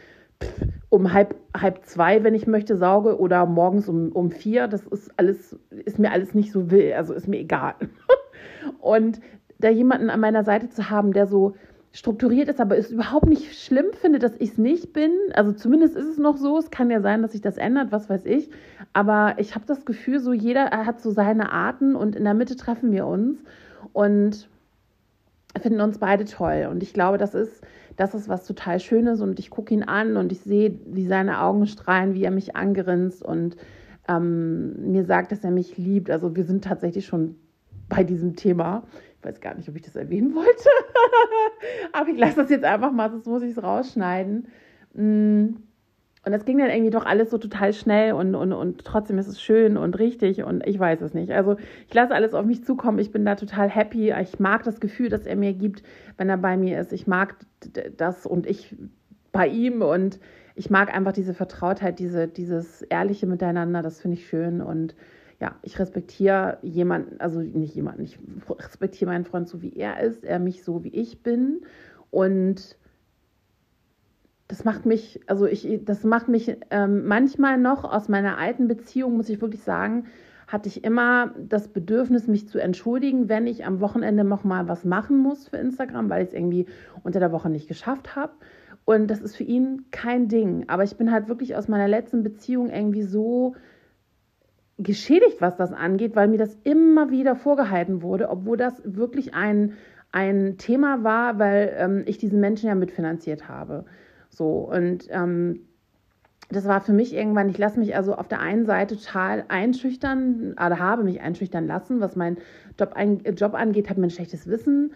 um 0.89 1.13
halb, 1.13 1.35
halb 1.55 1.85
zwei, 1.85 2.23
wenn 2.23 2.35
ich 2.35 2.47
möchte, 2.47 2.77
sauge 2.77 3.19
oder 3.19 3.45
morgens 3.45 3.89
um, 3.89 4.11
um 4.11 4.31
vier, 4.31 4.67
das 4.67 4.85
ist 4.85 5.11
alles, 5.17 5.57
ist 5.69 5.99
mir 5.99 6.11
alles 6.11 6.33
nicht 6.33 6.51
so 6.51 6.71
will, 6.71 6.93
also 6.93 7.13
ist 7.13 7.27
mir 7.27 7.39
egal. 7.39 7.75
und 8.79 9.19
da 9.59 9.69
jemanden 9.69 10.09
an 10.09 10.19
meiner 10.19 10.43
Seite 10.43 10.69
zu 10.69 10.89
haben, 10.89 11.13
der 11.13 11.27
so 11.27 11.55
strukturiert 11.91 12.49
ist, 12.49 12.59
aber 12.59 12.77
es 12.77 12.91
überhaupt 12.91 13.25
nicht 13.25 13.57
schlimm 13.57 13.85
finde, 13.93 14.19
dass 14.19 14.35
ich 14.35 14.51
es 14.51 14.57
nicht 14.57 14.91
bin. 14.91 15.11
Also 15.33 15.53
zumindest 15.53 15.95
ist 15.95 16.07
es 16.07 16.17
noch 16.17 16.35
so. 16.35 16.57
Es 16.57 16.69
kann 16.69 16.91
ja 16.91 16.99
sein, 16.99 17.21
dass 17.21 17.31
sich 17.31 17.39
das 17.39 17.55
ändert, 17.55 17.93
was 17.93 18.09
weiß 18.09 18.25
ich. 18.25 18.49
Aber 18.91 19.35
ich 19.37 19.55
habe 19.55 19.65
das 19.65 19.85
Gefühl, 19.85 20.19
so 20.19 20.33
jeder 20.33 20.71
hat 20.71 20.99
so 20.99 21.09
seine 21.11 21.53
Arten 21.53 21.95
und 21.95 22.17
in 22.17 22.25
der 22.25 22.33
Mitte 22.33 22.57
treffen 22.57 22.91
wir 22.91 23.07
uns 23.07 23.41
und 23.93 24.49
finden 25.59 25.81
uns 25.81 25.99
beide 25.99 26.25
toll. 26.25 26.67
Und 26.69 26.83
ich 26.83 26.93
glaube, 26.93 27.17
das 27.17 27.33
ist, 27.33 27.63
das 27.95 28.13
ist 28.13 28.29
was 28.29 28.45
total 28.45 28.79
Schönes. 28.79 29.21
Und 29.21 29.39
ich 29.39 29.49
gucke 29.49 29.73
ihn 29.73 29.83
an 29.83 30.17
und 30.17 30.31
ich 30.31 30.41
sehe, 30.41 30.79
wie 30.85 31.05
seine 31.05 31.41
Augen 31.41 31.67
strahlen, 31.67 32.13
wie 32.13 32.23
er 32.23 32.31
mich 32.31 32.55
angrinst 32.55 33.23
und 33.23 33.57
ähm, 34.07 34.91
mir 34.91 35.05
sagt, 35.05 35.31
dass 35.31 35.43
er 35.43 35.51
mich 35.51 35.77
liebt. 35.77 36.09
Also 36.09 36.35
wir 36.35 36.43
sind 36.43 36.63
tatsächlich 36.63 37.05
schon 37.05 37.35
bei 37.89 38.03
diesem 38.03 38.35
Thema 38.35 38.83
weiß 39.25 39.41
gar 39.41 39.55
nicht, 39.55 39.67
ob 39.67 39.75
ich 39.75 39.81
das 39.81 39.95
erwähnen 39.95 40.35
wollte. 40.35 40.69
Aber 41.91 42.09
ich 42.09 42.17
lasse 42.17 42.37
das 42.37 42.49
jetzt 42.49 42.63
einfach 42.63 42.91
mal, 42.91 43.09
sonst 43.09 43.25
muss 43.25 43.43
ich 43.43 43.51
es 43.51 43.63
rausschneiden. 43.63 44.47
Und 46.25 46.31
das 46.31 46.43
ging 46.43 46.57
dann 46.57 46.71
irgendwie 46.71 46.89
doch 46.89 47.05
alles 47.05 47.29
so 47.29 47.37
total 47.37 47.71
schnell 47.71 48.13
und, 48.13 48.33
und, 48.33 48.51
und 48.51 48.83
trotzdem 48.83 49.19
ist 49.19 49.27
es 49.27 49.39
schön 49.39 49.77
und 49.77 49.99
richtig 49.99 50.43
und 50.43 50.65
ich 50.65 50.79
weiß 50.79 51.01
es 51.01 51.13
nicht. 51.13 51.31
Also 51.31 51.55
ich 51.87 51.93
lasse 51.93 52.15
alles 52.15 52.33
auf 52.33 52.45
mich 52.45 52.65
zukommen. 52.65 52.97
Ich 52.97 53.11
bin 53.11 53.25
da 53.25 53.35
total 53.35 53.69
happy. 53.69 54.11
Ich 54.21 54.39
mag 54.39 54.63
das 54.63 54.79
Gefühl, 54.79 55.09
das 55.09 55.27
er 55.27 55.35
mir 55.35 55.53
gibt, 55.53 55.83
wenn 56.17 56.27
er 56.27 56.37
bei 56.37 56.57
mir 56.57 56.79
ist. 56.79 56.93
Ich 56.93 57.05
mag 57.05 57.35
das 57.95 58.25
und 58.25 58.47
ich 58.47 58.75
bei 59.31 59.47
ihm 59.47 59.83
und 59.83 60.19
ich 60.55 60.71
mag 60.71 60.91
einfach 60.91 61.11
diese 61.11 61.35
Vertrautheit, 61.35 61.99
diese, 61.99 62.27
dieses 62.27 62.81
ehrliche 62.81 63.27
Miteinander. 63.27 63.83
Das 63.83 64.01
finde 64.01 64.17
ich 64.17 64.27
schön 64.27 64.61
und 64.61 64.95
ja, 65.39 65.55
ich 65.61 65.77
respektiere 65.77 66.57
jemanden, 66.63 67.19
also 67.19 67.41
nicht 67.41 67.75
jemanden, 67.75 68.03
ich 68.03 68.17
respektiere 68.49 69.11
meinen 69.11 69.25
Freund 69.25 69.47
so, 69.47 69.61
wie 69.61 69.75
er 69.75 69.99
ist, 69.99 70.23
er 70.23 70.39
mich 70.39 70.63
so, 70.63 70.83
wie 70.83 70.95
ich 70.95 71.21
bin. 71.21 71.61
Und 72.09 72.77
das 74.47 74.63
macht 74.63 74.85
mich, 74.85 75.21
also 75.27 75.45
ich, 75.47 75.81
das 75.83 76.03
macht 76.03 76.27
mich 76.27 76.57
ähm, 76.69 77.05
manchmal 77.07 77.57
noch 77.57 77.83
aus 77.83 78.09
meiner 78.09 78.37
alten 78.37 78.67
Beziehung, 78.67 79.17
muss 79.17 79.29
ich 79.29 79.41
wirklich 79.41 79.63
sagen, 79.63 80.05
hatte 80.47 80.69
ich 80.69 80.83
immer 80.83 81.33
das 81.39 81.67
Bedürfnis, 81.67 82.27
mich 82.27 82.47
zu 82.47 82.59
entschuldigen, 82.59 83.29
wenn 83.29 83.47
ich 83.47 83.65
am 83.65 83.79
Wochenende 83.79 84.23
noch 84.23 84.43
mal 84.43 84.67
was 84.67 84.85
machen 84.85 85.17
muss 85.17 85.47
für 85.47 85.57
Instagram, 85.57 86.09
weil 86.09 86.21
ich 86.21 86.29
es 86.29 86.35
irgendwie 86.35 86.67
unter 87.03 87.19
der 87.19 87.31
Woche 87.31 87.49
nicht 87.49 87.67
geschafft 87.67 88.15
habe. 88.15 88.33
Und 88.85 89.07
das 89.07 89.21
ist 89.21 89.35
für 89.35 89.43
ihn 89.43 89.85
kein 89.89 90.27
Ding. 90.27 90.65
Aber 90.67 90.83
ich 90.83 90.95
bin 90.95 91.11
halt 91.11 91.27
wirklich 91.27 91.55
aus 91.55 91.67
meiner 91.67 91.87
letzten 91.87 92.21
Beziehung 92.21 92.69
irgendwie 92.69 93.01
so 93.01 93.55
geschädigt, 94.77 95.37
was 95.39 95.55
das 95.55 95.73
angeht, 95.73 96.15
weil 96.15 96.27
mir 96.27 96.37
das 96.37 96.55
immer 96.63 97.09
wieder 97.09 97.35
vorgehalten 97.35 98.03
wurde, 98.03 98.29
obwohl 98.29 98.57
das 98.57 98.79
wirklich 98.83 99.33
ein, 99.33 99.73
ein 100.11 100.57
Thema 100.59 101.03
war, 101.03 101.39
weil 101.39 101.73
ähm, 101.77 102.03
ich 102.05 102.19
diesen 102.19 102.39
Menschen 102.39 102.67
ja 102.67 102.75
mitfinanziert 102.75 103.49
habe. 103.49 103.85
So, 104.35 104.69
und 104.71 105.07
ähm, 105.09 105.61
das 106.49 106.65
war 106.65 106.81
für 106.81 106.93
mich 106.93 107.13
irgendwann, 107.13 107.49
ich 107.49 107.57
lasse 107.57 107.79
mich 107.79 107.95
also 107.95 108.15
auf 108.15 108.27
der 108.27 108.39
einen 108.39 108.65
Seite 108.65 108.97
total 108.97 109.45
einschüchtern, 109.47 110.53
oder 110.53 110.79
habe 110.79 111.03
mich 111.03 111.21
einschüchtern 111.21 111.65
lassen, 111.65 112.01
was 112.01 112.15
mein 112.15 112.37
Job, 112.79 112.93
ein, 112.93 113.23
Job 113.35 113.53
angeht, 113.53 113.89
habe 113.89 113.99
mir 113.99 114.07
ein 114.07 114.11
schlechtes 114.11 114.47
Wissen 114.47 114.93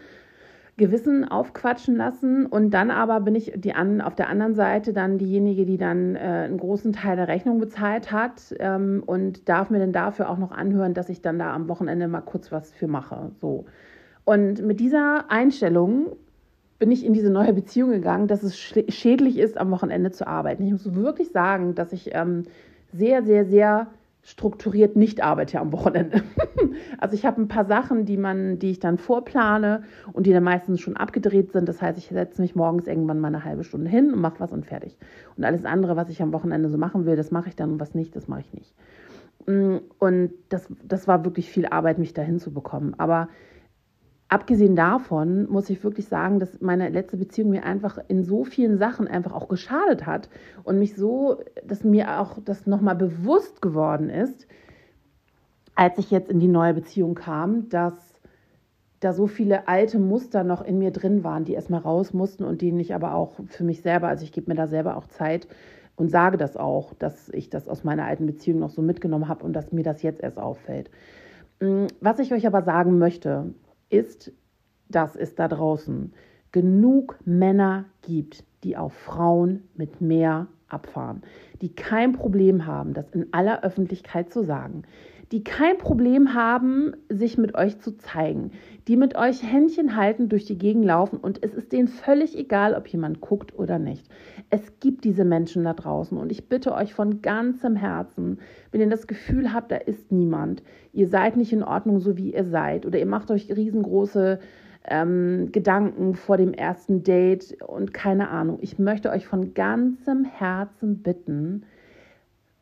Gewissen 0.80 1.28
aufquatschen 1.28 1.94
lassen 1.94 2.46
und 2.46 2.70
dann 2.70 2.90
aber 2.90 3.20
bin 3.20 3.34
ich 3.34 3.52
die 3.54 3.74
an, 3.74 4.00
auf 4.00 4.14
der 4.14 4.30
anderen 4.30 4.54
Seite 4.54 4.94
dann 4.94 5.18
diejenige, 5.18 5.66
die 5.66 5.76
dann 5.76 6.16
äh, 6.16 6.20
einen 6.20 6.56
großen 6.56 6.94
Teil 6.94 7.16
der 7.16 7.28
Rechnung 7.28 7.58
bezahlt 7.58 8.10
hat 8.10 8.54
ähm, 8.58 9.02
und 9.04 9.46
darf 9.46 9.68
mir 9.68 9.78
dann 9.78 9.92
dafür 9.92 10.30
auch 10.30 10.38
noch 10.38 10.52
anhören, 10.52 10.94
dass 10.94 11.10
ich 11.10 11.20
dann 11.20 11.38
da 11.38 11.52
am 11.52 11.68
Wochenende 11.68 12.08
mal 12.08 12.22
kurz 12.22 12.50
was 12.50 12.72
für 12.72 12.86
mache. 12.86 13.30
So. 13.42 13.66
Und 14.24 14.62
mit 14.62 14.80
dieser 14.80 15.30
Einstellung 15.30 16.16
bin 16.80 16.90
ich 16.90 17.04
in 17.04 17.12
diese 17.12 17.30
neue 17.30 17.52
Beziehung 17.52 17.90
gegangen, 17.90 18.26
dass 18.26 18.42
es 18.42 18.58
schädlich 18.58 19.38
ist, 19.38 19.58
am 19.58 19.70
Wochenende 19.70 20.10
zu 20.10 20.26
arbeiten. 20.26 20.64
Ich 20.64 20.72
muss 20.72 20.94
wirklich 20.94 21.30
sagen, 21.30 21.74
dass 21.74 21.92
ich 21.92 22.10
ähm, 22.14 22.44
sehr, 22.90 23.22
sehr, 23.22 23.44
sehr 23.44 23.88
strukturiert 24.22 24.96
nicht 24.96 25.22
arbeite 25.22 25.60
am 25.60 25.72
Wochenende. 25.72 26.22
also 26.98 27.14
ich 27.14 27.26
habe 27.26 27.40
ein 27.40 27.48
paar 27.48 27.66
Sachen, 27.66 28.06
die 28.06 28.16
man, 28.16 28.58
die 28.58 28.70
ich 28.70 28.80
dann 28.80 28.96
vorplane 28.96 29.82
und 30.14 30.26
die 30.26 30.32
dann 30.32 30.42
meistens 30.42 30.80
schon 30.80 30.96
abgedreht 30.96 31.52
sind. 31.52 31.68
Das 31.68 31.82
heißt, 31.82 31.98
ich 31.98 32.08
setze 32.08 32.40
mich 32.40 32.54
morgens 32.54 32.86
irgendwann 32.86 33.20
mal 33.20 33.28
eine 33.28 33.44
halbe 33.44 33.62
Stunde 33.62 33.90
hin 33.90 34.12
und 34.12 34.20
mache 34.20 34.40
was 34.40 34.50
und 34.50 34.64
fertig. 34.64 34.96
Und 35.36 35.44
alles 35.44 35.66
andere, 35.66 35.96
was 35.96 36.08
ich 36.08 36.22
am 36.22 36.32
Wochenende 36.32 36.70
so 36.70 36.78
machen 36.78 37.04
will, 37.04 37.16
das 37.16 37.30
mache 37.30 37.50
ich 37.50 37.56
dann 37.56 37.72
und 37.72 37.80
was 37.80 37.94
nicht, 37.94 38.16
das 38.16 38.26
mache 38.26 38.40
ich 38.40 38.54
nicht. 38.54 38.74
Mm, 39.46 39.76
und 39.98 40.32
das, 40.48 40.66
das 40.82 41.06
war 41.06 41.26
wirklich 41.26 41.50
viel 41.50 41.66
Arbeit, 41.66 41.98
mich 41.98 42.14
dahin 42.14 42.38
zu 42.38 42.52
bekommen. 42.52 42.94
Aber 42.96 43.28
abgesehen 44.30 44.76
davon 44.76 45.50
muss 45.50 45.68
ich 45.68 45.82
wirklich 45.82 46.06
sagen, 46.06 46.38
dass 46.38 46.60
meine 46.60 46.88
letzte 46.88 47.16
Beziehung 47.16 47.50
mir 47.50 47.64
einfach 47.64 47.98
in 48.08 48.22
so 48.22 48.44
vielen 48.44 48.78
Sachen 48.78 49.08
einfach 49.08 49.32
auch 49.32 49.48
geschadet 49.48 50.06
hat 50.06 50.30
und 50.62 50.78
mich 50.78 50.94
so, 50.94 51.42
dass 51.66 51.84
mir 51.84 52.20
auch 52.20 52.38
das 52.44 52.66
nochmal 52.66 52.94
bewusst 52.94 53.60
geworden 53.60 54.08
ist, 54.08 54.46
als 55.74 55.98
ich 55.98 56.10
jetzt 56.12 56.30
in 56.30 56.38
die 56.38 56.48
neue 56.48 56.74
Beziehung 56.74 57.14
kam, 57.14 57.68
dass 57.68 58.14
da 59.00 59.12
so 59.12 59.26
viele 59.26 59.66
alte 59.66 59.98
Muster 59.98 60.44
noch 60.44 60.62
in 60.62 60.78
mir 60.78 60.92
drin 60.92 61.24
waren, 61.24 61.44
die 61.44 61.54
erstmal 61.54 61.80
raus 61.80 62.12
mussten 62.12 62.44
und 62.44 62.62
denen 62.62 62.78
ich 62.78 62.94
aber 62.94 63.14
auch 63.14 63.32
für 63.48 63.64
mich 63.64 63.82
selber, 63.82 64.08
also 64.08 64.24
ich 64.24 64.32
gebe 64.32 64.50
mir 64.50 64.56
da 64.56 64.68
selber 64.68 64.96
auch 64.96 65.06
Zeit 65.06 65.48
und 65.96 66.08
sage 66.08 66.36
das 66.36 66.56
auch, 66.56 66.94
dass 66.94 67.30
ich 67.30 67.50
das 67.50 67.68
aus 67.68 67.82
meiner 67.82 68.04
alten 68.04 68.26
Beziehung 68.26 68.60
noch 68.60 68.70
so 68.70 68.80
mitgenommen 68.80 69.26
habe 69.26 69.44
und 69.44 69.54
dass 69.54 69.72
mir 69.72 69.82
das 69.82 70.02
jetzt 70.02 70.22
erst 70.22 70.38
auffällt. 70.38 70.90
Mm, 71.60 71.86
was 72.00 72.18
ich 72.20 72.32
euch 72.32 72.46
aber 72.46 72.62
sagen 72.62 72.98
möchte, 72.98 73.54
ist, 73.90 74.32
dass 74.88 75.16
es 75.16 75.34
da 75.34 75.48
draußen 75.48 76.12
genug 76.52 77.18
Männer 77.24 77.84
gibt, 78.02 78.44
die 78.64 78.76
auf 78.76 78.92
Frauen 78.92 79.62
mit 79.74 80.00
mehr 80.00 80.48
abfahren, 80.68 81.22
die 81.60 81.74
kein 81.74 82.12
Problem 82.12 82.66
haben, 82.66 82.94
das 82.94 83.10
in 83.10 83.32
aller 83.32 83.62
Öffentlichkeit 83.62 84.32
zu 84.32 84.42
sagen, 84.42 84.82
die 85.32 85.44
kein 85.44 85.78
Problem 85.78 86.34
haben, 86.34 86.92
sich 87.08 87.38
mit 87.38 87.54
euch 87.54 87.78
zu 87.78 87.96
zeigen, 87.96 88.52
die 88.90 88.96
mit 88.96 89.14
euch 89.14 89.44
Händchen 89.44 89.94
halten, 89.94 90.28
durch 90.28 90.46
die 90.46 90.58
Gegend 90.58 90.84
laufen 90.84 91.18
und 91.18 91.44
es 91.44 91.54
ist 91.54 91.70
denen 91.70 91.86
völlig 91.86 92.36
egal, 92.36 92.74
ob 92.74 92.88
jemand 92.88 93.20
guckt 93.20 93.56
oder 93.56 93.78
nicht. 93.78 94.04
Es 94.50 94.80
gibt 94.80 95.04
diese 95.04 95.24
Menschen 95.24 95.62
da 95.62 95.74
draußen 95.74 96.18
und 96.18 96.32
ich 96.32 96.48
bitte 96.48 96.74
euch 96.74 96.92
von 96.92 97.22
ganzem 97.22 97.76
Herzen, 97.76 98.40
wenn 98.72 98.80
ihr 98.80 98.88
das 98.88 99.06
Gefühl 99.06 99.52
habt, 99.54 99.70
da 99.70 99.76
ist 99.76 100.10
niemand, 100.10 100.64
ihr 100.92 101.06
seid 101.06 101.36
nicht 101.36 101.52
in 101.52 101.62
Ordnung, 101.62 102.00
so 102.00 102.16
wie 102.16 102.34
ihr 102.34 102.42
seid 102.42 102.84
oder 102.84 102.98
ihr 102.98 103.06
macht 103.06 103.30
euch 103.30 103.54
riesengroße 103.54 104.40
ähm, 104.88 105.50
Gedanken 105.52 106.16
vor 106.16 106.36
dem 106.36 106.52
ersten 106.52 107.04
Date 107.04 107.62
und 107.64 107.94
keine 107.94 108.28
Ahnung. 108.30 108.58
Ich 108.60 108.80
möchte 108.80 109.10
euch 109.10 109.24
von 109.24 109.54
ganzem 109.54 110.24
Herzen 110.24 111.00
bitten, 111.00 111.62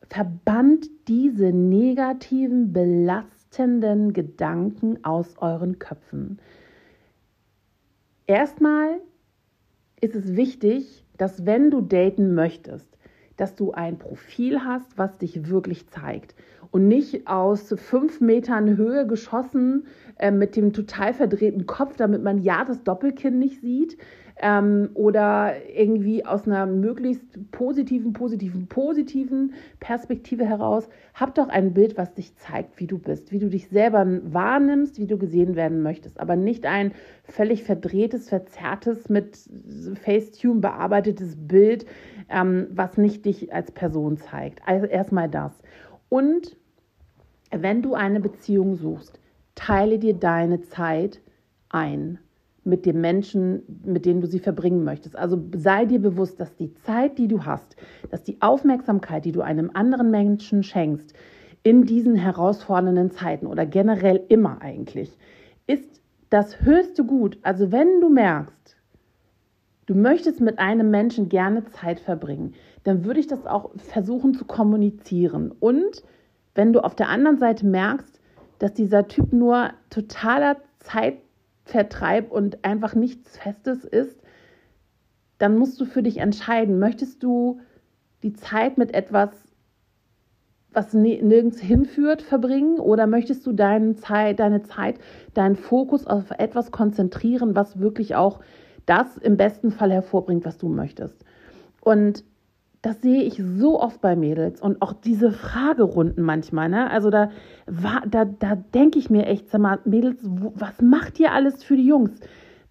verbannt 0.07 0.85
diese 1.07 1.51
negativen, 1.51 2.71
belastenden 3.49 4.13
Gedanken 4.13 5.03
aus 5.03 5.35
euren 5.39 5.79
Köpfen. 5.79 6.39
Erstmal 8.27 9.01
ist 10.01 10.15
es 10.15 10.35
wichtig, 10.35 11.03
dass 11.17 11.45
wenn 11.45 11.71
du 11.71 11.81
daten 11.81 12.35
möchtest, 12.35 12.87
dass 13.37 13.55
du 13.55 13.71
ein 13.71 13.97
Profil 13.97 14.63
hast, 14.63 14.97
was 14.97 15.17
dich 15.17 15.49
wirklich 15.49 15.87
zeigt 15.87 16.35
und 16.71 16.87
nicht 16.87 17.27
aus 17.27 17.73
fünf 17.77 18.21
Metern 18.21 18.77
Höhe 18.77 19.07
geschossen 19.07 19.87
äh, 20.17 20.29
mit 20.29 20.55
dem 20.55 20.73
total 20.73 21.13
verdrehten 21.13 21.65
Kopf, 21.65 21.95
damit 21.95 22.21
man 22.21 22.43
ja 22.43 22.65
das 22.65 22.83
Doppelkinn 22.83 23.39
nicht 23.39 23.61
sieht, 23.61 23.97
ähm, 24.41 24.89
oder 24.93 25.53
irgendwie 25.73 26.25
aus 26.25 26.47
einer 26.47 26.65
möglichst 26.65 27.51
positiven, 27.51 28.13
positiven, 28.13 28.67
positiven 28.67 29.53
Perspektive 29.79 30.45
heraus. 30.45 30.87
Hab 31.13 31.35
doch 31.35 31.49
ein 31.49 31.73
Bild, 31.73 31.97
was 31.97 32.13
dich 32.13 32.35
zeigt, 32.35 32.79
wie 32.79 32.87
du 32.87 32.97
bist, 32.97 33.31
wie 33.31 33.39
du 33.39 33.49
dich 33.49 33.67
selber 33.67 34.05
wahrnimmst, 34.23 34.97
wie 34.99 35.07
du 35.07 35.17
gesehen 35.17 35.55
werden 35.55 35.81
möchtest, 35.81 36.19
aber 36.19 36.35
nicht 36.35 36.65
ein 36.65 36.93
völlig 37.23 37.63
verdrehtes, 37.63 38.29
verzerrtes, 38.29 39.09
mit 39.09 39.37
Facetune 40.01 40.61
bearbeitetes 40.61 41.35
Bild, 41.35 41.85
ähm, 42.29 42.67
was 42.71 42.97
nicht 42.97 43.25
dich 43.25 43.53
als 43.53 43.71
Person 43.71 44.17
zeigt. 44.17 44.61
Also 44.65 44.85
erstmal 44.85 45.29
das. 45.29 45.61
Und 46.07 46.55
wenn 47.51 47.81
du 47.81 47.93
eine 47.93 48.19
Beziehung 48.19 48.75
suchst, 48.75 49.19
teile 49.55 49.99
dir 49.99 50.13
deine 50.13 50.61
Zeit 50.61 51.19
ein 51.69 52.19
mit 52.63 52.85
dem 52.85 53.01
Menschen, 53.01 53.63
mit 53.83 54.05
dem 54.05 54.21
du 54.21 54.27
sie 54.27 54.39
verbringen 54.39 54.83
möchtest. 54.83 55.15
Also 55.15 55.41
sei 55.55 55.85
dir 55.85 55.99
bewusst, 55.99 56.39
dass 56.39 56.55
die 56.55 56.73
Zeit, 56.73 57.17
die 57.17 57.27
du 57.27 57.45
hast, 57.45 57.75
dass 58.09 58.23
die 58.23 58.41
Aufmerksamkeit, 58.41 59.25
die 59.25 59.31
du 59.31 59.41
einem 59.41 59.71
anderen 59.73 60.11
Menschen 60.11 60.63
schenkst, 60.63 61.13
in 61.63 61.85
diesen 61.85 62.15
herausfordernden 62.15 63.11
Zeiten 63.11 63.45
oder 63.45 63.65
generell 63.65 64.23
immer 64.29 64.61
eigentlich, 64.61 65.17
ist 65.67 66.01
das 66.29 66.61
höchste 66.61 67.03
Gut. 67.03 67.37
Also 67.41 67.71
wenn 67.71 68.01
du 68.01 68.09
merkst, 68.09 68.77
du 69.85 69.95
möchtest 69.95 70.39
mit 70.39 70.59
einem 70.59 70.91
Menschen 70.91 71.29
gerne 71.29 71.65
Zeit 71.65 71.99
verbringen, 71.99 72.53
dann 72.83 73.03
würde 73.03 73.19
ich 73.19 73.27
das 73.27 73.45
auch 73.45 73.71
versuchen 73.75 74.33
zu 74.33 74.45
kommunizieren. 74.45 75.51
Und 75.59 76.03
wenn 76.55 76.73
du 76.73 76.81
auf 76.81 76.95
der 76.95 77.09
anderen 77.09 77.37
Seite 77.37 77.65
merkst, 77.65 78.19
dass 78.59 78.73
dieser 78.73 79.07
Typ 79.07 79.33
nur 79.33 79.71
totaler 79.89 80.57
Zeit 80.79 81.17
Vertreib 81.69 82.31
und 82.31 82.65
einfach 82.65 82.95
nichts 82.95 83.37
Festes 83.37 83.85
ist, 83.85 84.21
dann 85.37 85.57
musst 85.57 85.79
du 85.79 85.85
für 85.85 86.03
dich 86.03 86.17
entscheiden, 86.17 86.79
möchtest 86.79 87.23
du 87.23 87.61
die 88.23 88.33
Zeit 88.33 88.77
mit 88.77 88.93
etwas, 88.93 89.29
was 90.71 90.93
nirgends 90.93 91.59
hinführt, 91.59 92.21
verbringen 92.21 92.79
oder 92.79 93.07
möchtest 93.07 93.45
du 93.45 93.53
deine 93.53 93.95
Zeit, 93.95 94.39
deine 94.39 94.63
Zeit, 94.63 94.99
deinen 95.33 95.55
Fokus 95.55 96.05
auf 96.05 96.31
etwas 96.31 96.71
konzentrieren, 96.71 97.55
was 97.55 97.79
wirklich 97.79 98.15
auch 98.15 98.39
das 98.85 99.17
im 99.17 99.37
besten 99.37 99.71
Fall 99.71 99.91
hervorbringt, 99.91 100.45
was 100.45 100.57
du 100.57 100.67
möchtest. 100.67 101.23
Und 101.81 102.23
das 102.81 103.01
sehe 103.01 103.23
ich 103.23 103.41
so 103.43 103.81
oft 103.81 103.99
bei 104.01 104.15
Mädels 104.15 104.61
und 104.61 104.81
auch 104.81 104.93
diese 104.93 105.31
Fragerunden 105.31 106.23
manchmal. 106.23 106.69
Ne? 106.69 106.89
Also 106.89 107.09
da, 107.09 107.29
da, 108.05 108.25
da 108.25 108.55
denke 108.55 108.99
ich 108.99 109.09
mir 109.09 109.25
echt, 109.25 109.49
sag 109.49 109.61
mal, 109.61 109.79
Mädels, 109.83 110.19
was 110.23 110.81
macht 110.81 111.19
ihr 111.19 111.33
alles 111.33 111.63
für 111.63 111.75
die 111.75 111.85
Jungs? 111.85 112.11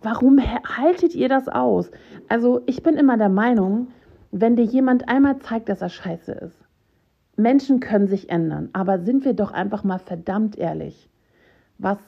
Warum 0.00 0.40
haltet 0.40 1.14
ihr 1.14 1.28
das 1.28 1.48
aus? 1.48 1.90
Also 2.28 2.62
ich 2.66 2.82
bin 2.82 2.94
immer 2.94 3.18
der 3.18 3.28
Meinung, 3.28 3.88
wenn 4.30 4.56
dir 4.56 4.64
jemand 4.64 5.08
einmal 5.08 5.38
zeigt, 5.40 5.68
dass 5.68 5.82
er 5.82 5.88
scheiße 5.88 6.32
ist, 6.32 6.64
Menschen 7.36 7.80
können 7.80 8.06
sich 8.06 8.30
ändern, 8.30 8.70
aber 8.72 9.00
sind 9.00 9.24
wir 9.24 9.34
doch 9.34 9.52
einfach 9.52 9.84
mal 9.84 9.98
verdammt 9.98 10.56
ehrlich, 10.56 11.08
was 11.78 11.98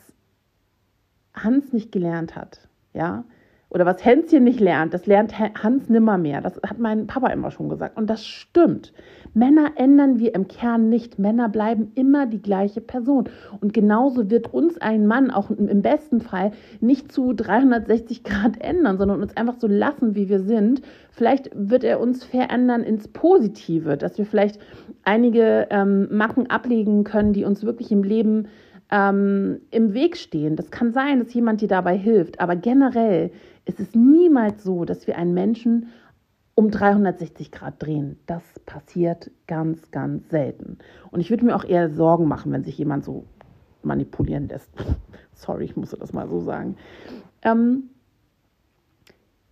Hans 1.34 1.72
nicht 1.72 1.92
gelernt 1.92 2.34
hat, 2.34 2.68
ja, 2.92 3.24
oder 3.70 3.86
was 3.86 4.04
Hänschen 4.04 4.42
nicht 4.44 4.58
lernt, 4.58 4.92
das 4.92 5.06
lernt 5.06 5.38
Hans 5.38 5.88
nimmermehr. 5.88 6.40
Das 6.40 6.60
hat 6.66 6.78
mein 6.78 7.06
Papa 7.06 7.28
immer 7.28 7.52
schon 7.52 7.68
gesagt. 7.68 7.96
Und 7.96 8.10
das 8.10 8.26
stimmt. 8.26 8.92
Männer 9.32 9.70
ändern 9.76 10.18
wir 10.18 10.34
im 10.34 10.48
Kern 10.48 10.88
nicht. 10.88 11.20
Männer 11.20 11.48
bleiben 11.48 11.92
immer 11.94 12.26
die 12.26 12.42
gleiche 12.42 12.80
Person. 12.80 13.28
Und 13.60 13.72
genauso 13.72 14.28
wird 14.28 14.52
uns 14.52 14.78
ein 14.78 15.06
Mann 15.06 15.30
auch 15.30 15.50
im 15.50 15.82
besten 15.82 16.20
Fall 16.20 16.50
nicht 16.80 17.12
zu 17.12 17.32
360 17.32 18.24
Grad 18.24 18.60
ändern, 18.60 18.98
sondern 18.98 19.22
uns 19.22 19.36
einfach 19.36 19.54
so 19.58 19.68
lassen, 19.68 20.16
wie 20.16 20.28
wir 20.28 20.40
sind. 20.40 20.82
Vielleicht 21.12 21.50
wird 21.54 21.84
er 21.84 22.00
uns 22.00 22.24
verändern 22.24 22.82
ins 22.82 23.06
Positive, 23.06 23.96
dass 23.96 24.18
wir 24.18 24.26
vielleicht 24.26 24.58
einige 25.04 25.68
ähm, 25.70 26.08
Macken 26.10 26.50
ablegen 26.50 27.04
können, 27.04 27.32
die 27.32 27.44
uns 27.44 27.62
wirklich 27.62 27.92
im 27.92 28.02
Leben 28.02 28.48
ähm, 28.90 29.60
im 29.70 29.94
Weg 29.94 30.16
stehen. 30.16 30.56
Das 30.56 30.70
kann 30.70 30.92
sein, 30.92 31.20
dass 31.20 31.32
jemand 31.32 31.60
dir 31.60 31.68
dabei 31.68 31.96
hilft. 31.96 32.40
Aber 32.40 32.56
generell 32.56 33.30
es 33.70 33.78
ist 33.78 33.94
niemals 33.94 34.64
so, 34.64 34.84
dass 34.84 35.06
wir 35.06 35.16
einen 35.16 35.32
Menschen 35.32 35.88
um 36.56 36.70
360 36.70 37.52
Grad 37.52 37.80
drehen. 37.80 38.18
Das 38.26 38.42
passiert 38.66 39.30
ganz, 39.46 39.90
ganz 39.92 40.28
selten. 40.28 40.78
Und 41.12 41.20
ich 41.20 41.30
würde 41.30 41.44
mir 41.44 41.54
auch 41.54 41.64
eher 41.64 41.88
Sorgen 41.90 42.26
machen, 42.26 42.50
wenn 42.52 42.64
sich 42.64 42.76
jemand 42.78 43.04
so 43.04 43.24
manipulieren 43.82 44.48
lässt. 44.48 44.70
Sorry, 45.34 45.64
ich 45.64 45.76
musste 45.76 45.96
das 45.96 46.12
mal 46.12 46.28
so 46.28 46.40
sagen. 46.40 46.76
Ähm, 47.42 47.90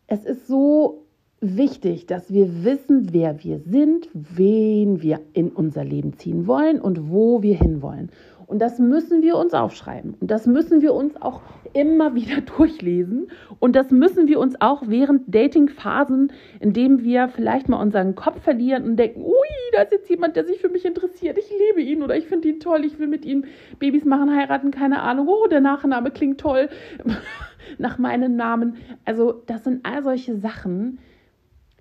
es 0.09 0.25
ist 0.25 0.49
so 0.49 1.05
wichtig, 1.41 2.07
dass 2.07 2.33
wir 2.33 2.65
wissen, 2.65 3.13
wer 3.13 3.45
wir 3.45 3.61
sind, 3.61 4.09
wen 4.13 5.01
wir 5.01 5.21
in 5.33 5.51
unser 5.51 5.85
Leben 5.85 6.19
ziehen 6.19 6.49
wollen 6.49 6.81
und 6.81 7.11
wo 7.11 7.43
wir 7.43 7.57
hinwollen. 7.57 8.11
Und 8.49 8.61
das 8.61 8.79
müssen 8.79 9.21
wir 9.21 9.37
uns 9.37 9.53
aufschreiben. 9.53 10.15
Und 10.19 10.31
das 10.31 10.47
müssen 10.47 10.81
wir 10.81 10.95
uns 10.95 11.21
auch 11.21 11.43
immer 11.75 12.15
wieder 12.15 12.41
durchlesen. 12.57 13.31
Und 13.59 13.77
das 13.77 13.91
müssen 13.91 14.27
wir 14.27 14.41
uns 14.41 14.59
auch 14.59 14.85
während 14.87 15.23
Datingphasen, 15.33 16.33
in 16.59 16.73
denen 16.73 17.05
wir 17.05 17.29
vielleicht 17.29 17.69
mal 17.69 17.79
unseren 17.79 18.15
Kopf 18.15 18.43
verlieren 18.43 18.85
und 18.85 18.97
denken, 18.97 19.21
ui, 19.21 19.49
da 19.73 19.83
ist 19.83 19.93
jetzt 19.93 20.09
jemand, 20.09 20.35
der 20.35 20.47
sich 20.47 20.63
für 20.63 20.71
mich 20.71 20.87
interessiert. 20.87 21.37
Ich 21.37 21.51
liebe 21.51 21.83
ihn 21.83 22.03
oder 22.03 22.17
ich 22.17 22.27
finde 22.27 22.49
ihn 22.49 22.59
toll. 22.59 22.87
Ich 22.87 22.99
will 22.99 23.07
mit 23.07 23.27
ihm 23.27 23.45
Babys 23.79 24.07
machen, 24.07 24.35
heiraten, 24.35 24.71
keine 24.71 25.03
Ahnung. 25.03 25.29
Oh, 25.29 25.47
der 25.47 25.61
Nachname 25.61 26.11
klingt 26.11 26.41
toll. 26.41 26.71
Nach 27.79 27.99
meinem 27.99 28.35
Namen. 28.35 28.79
Also 29.05 29.43
das 29.45 29.65
sind 29.65 29.85
all 29.85 30.03
solche 30.03 30.39
Sachen, 30.39 31.01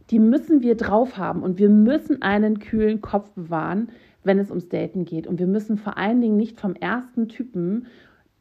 die 0.09 0.19
müssen 0.19 0.61
wir 0.61 0.75
drauf 0.75 1.17
haben. 1.17 1.43
Und 1.43 1.59
wir 1.59 1.69
müssen 1.69 2.21
einen 2.21 2.59
kühlen 2.59 2.99
Kopf 2.99 3.31
bewahren, 3.31 3.87
wenn 4.27 4.39
es 4.39 4.51
ums 4.51 4.69
Daten 4.69 5.05
geht. 5.05 5.25
Und 5.25 5.39
wir 5.39 5.47
müssen 5.47 5.77
vor 5.77 5.97
allen 5.97 6.21
Dingen 6.21 6.37
nicht 6.37 6.59
vom 6.59 6.75
ersten 6.75 7.27
Typen, 7.27 7.87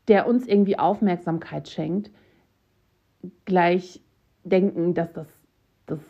der 0.08 0.28
uns 0.28 0.46
irgendwie 0.46 0.78
Aufmerksamkeit 0.78 1.68
schenkt, 1.68 2.10
gleich 3.44 4.00
denken, 4.44 4.94
dass 4.94 5.12
das 5.12 5.26
das 5.86 6.00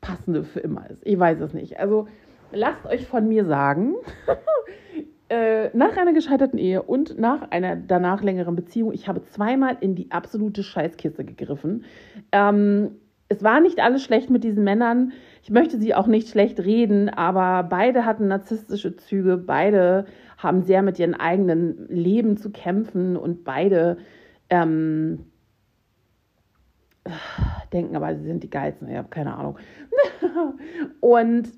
Passende 0.00 0.44
für 0.44 0.60
immer 0.60 0.88
ist. 0.90 1.02
Ich 1.06 1.18
weiß 1.18 1.40
es 1.40 1.54
nicht. 1.54 1.78
Also 1.80 2.06
lasst 2.52 2.84
euch 2.86 3.06
von 3.06 3.28
mir 3.28 3.44
sagen, 3.44 3.94
äh, 5.28 5.70
nach 5.76 5.96
einer 5.96 6.12
gescheiterten 6.12 6.58
Ehe 6.58 6.82
und 6.82 7.18
nach 7.18 7.50
einer 7.50 7.76
danach 7.76 8.22
längeren 8.22 8.54
Beziehung, 8.54 8.92
ich 8.92 9.08
habe 9.08 9.22
zweimal 9.22 9.76
in 9.80 9.94
die 9.94 10.10
absolute 10.10 10.62
Scheißkiste 10.62 11.24
gegriffen. 11.24 11.84
Ähm, 12.30 12.96
es 13.28 13.42
war 13.42 13.60
nicht 13.60 13.80
alles 13.80 14.02
schlecht 14.02 14.28
mit 14.28 14.44
diesen 14.44 14.64
Männern. 14.64 15.12
Ich 15.42 15.50
möchte 15.50 15.78
sie 15.78 15.94
auch 15.94 16.06
nicht 16.06 16.28
schlecht 16.28 16.60
reden, 16.60 17.08
aber 17.08 17.68
beide 17.68 18.04
hatten 18.06 18.28
narzisstische 18.28 18.96
Züge, 18.96 19.36
beide 19.36 20.06
haben 20.38 20.62
sehr 20.62 20.82
mit 20.82 20.98
ihrem 20.98 21.14
eigenen 21.14 21.88
Leben 21.88 22.36
zu 22.36 22.50
kämpfen 22.50 23.16
und 23.16 23.42
beide 23.42 23.98
ähm, 24.50 25.26
denken 27.72 27.96
aber, 27.96 28.14
sie 28.14 28.24
sind 28.24 28.44
die 28.44 28.50
Geilsten. 28.50 28.88
Ich 28.88 28.96
habe 28.96 29.08
keine 29.08 29.34
Ahnung. 29.34 29.58
und 31.00 31.50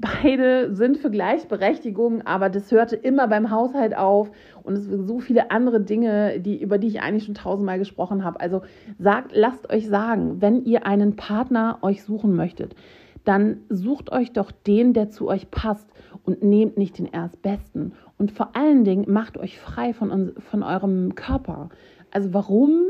beide 0.00 0.74
sind 0.74 0.98
für 0.98 1.10
Gleichberechtigung, 1.10 2.22
aber 2.22 2.48
das 2.48 2.70
hörte 2.70 2.96
immer 2.96 3.28
beim 3.28 3.50
Haushalt 3.50 3.96
auf 3.96 4.30
und 4.62 4.74
es 4.74 4.84
sind 4.84 5.06
so 5.06 5.20
viele 5.20 5.50
andere 5.50 5.80
Dinge, 5.80 6.40
die, 6.40 6.60
über 6.60 6.78
die 6.78 6.88
ich 6.88 7.00
eigentlich 7.02 7.24
schon 7.24 7.34
tausendmal 7.34 7.78
gesprochen 7.78 8.24
habe. 8.24 8.40
Also 8.40 8.62
sagt, 8.98 9.32
lasst 9.34 9.70
euch 9.70 9.88
sagen, 9.88 10.40
wenn 10.40 10.64
ihr 10.64 10.86
einen 10.86 11.16
Partner 11.16 11.78
euch 11.82 12.02
suchen 12.02 12.34
möchtet, 12.34 12.74
dann 13.24 13.58
sucht 13.68 14.12
euch 14.12 14.32
doch 14.32 14.50
den, 14.50 14.92
der 14.92 15.10
zu 15.10 15.28
euch 15.28 15.50
passt 15.50 15.88
und 16.24 16.42
nehmt 16.42 16.78
nicht 16.78 16.98
den 16.98 17.06
Erstbesten. 17.06 17.92
Und 18.18 18.32
vor 18.32 18.56
allen 18.56 18.84
Dingen 18.84 19.12
macht 19.12 19.36
euch 19.36 19.58
frei 19.58 19.92
von, 19.92 20.32
von 20.38 20.62
eurem 20.62 21.14
Körper. 21.14 21.68
Also 22.10 22.32
warum 22.32 22.86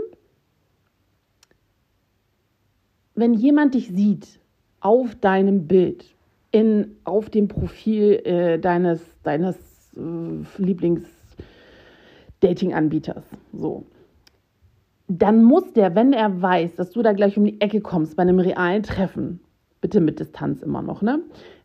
wenn 3.21 3.35
jemand 3.35 3.75
dich 3.75 3.89
sieht 3.89 4.41
auf 4.81 5.15
deinem 5.15 5.67
Bild, 5.67 6.17
in, 6.53 6.97
auf 7.05 7.31
dem 7.31 7.47
Profil 7.49 8.21
äh, 8.25 8.59
deines, 8.59 9.01
deines 9.23 9.57
äh, 9.97 10.43
Lieblings-Dating-Anbieters, 10.59 13.25
so, 13.53 13.87
dann 15.09 15.43
muss 15.43 15.73
der, 15.73 15.97
wenn 15.97 16.13
er 16.13 16.41
weiß, 16.41 16.77
dass 16.77 16.93
du 16.93 17.03
da 17.03 17.13
gleich 17.13 17.37
um 17.37 17.43
die 17.45 17.61
Ecke 17.61 17.81
kommst 17.81 18.15
bei 18.17 18.23
einem 18.23 18.39
realen 18.39 18.85
Treffen, 18.85 19.41
bitte 19.81 20.01
mit 20.01 20.21
Distanz 20.21 20.63
immer 20.63 20.83
noch, 20.83 21.03
ne? 21.03 21.21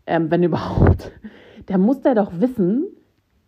Ähm, 0.07 0.31
wenn 0.31 0.41
überhaupt, 0.43 1.11
dann 1.67 1.81
muss 1.81 2.01
der 2.01 2.15
doch 2.15 2.39
wissen, 2.39 2.87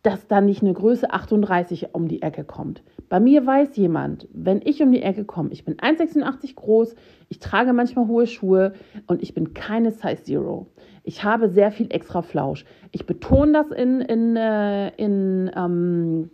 dass 0.08 0.26
da 0.26 0.40
nicht 0.40 0.62
eine 0.62 0.72
Größe 0.72 1.12
38 1.12 1.90
um 1.92 2.08
die 2.08 2.22
Ecke 2.22 2.46
kommt. 2.46 2.82
Bei 3.10 3.20
mir 3.20 3.46
weiß 3.46 3.76
jemand, 3.76 4.26
wenn 4.32 4.62
ich 4.64 4.82
um 4.82 4.90
die 4.94 5.02
Ecke 5.02 5.26
komme, 5.26 5.50
ich 5.52 5.66
bin 5.66 5.76
1,86 5.76 6.56
groß, 6.56 6.96
ich 7.28 7.40
trage 7.40 7.74
manchmal 7.74 8.08
hohe 8.08 8.26
Schuhe 8.26 8.72
und 9.08 9.22
ich 9.22 9.34
bin 9.34 9.54
keine 9.54 9.92
Size 9.92 10.24
Zero. 10.24 10.68
Ich 11.04 11.26
habe 11.26 11.50
sehr 11.50 11.72
viel 11.72 11.88
extra 11.90 12.22
Flausch. 12.22 12.64
Ich 12.94 13.06
betone 13.06 13.52
das 13.52 13.70
in, 13.70 14.00
in, 14.00 14.38
äh, 14.38 14.96
in 14.96 15.52
ähm, 15.54 16.30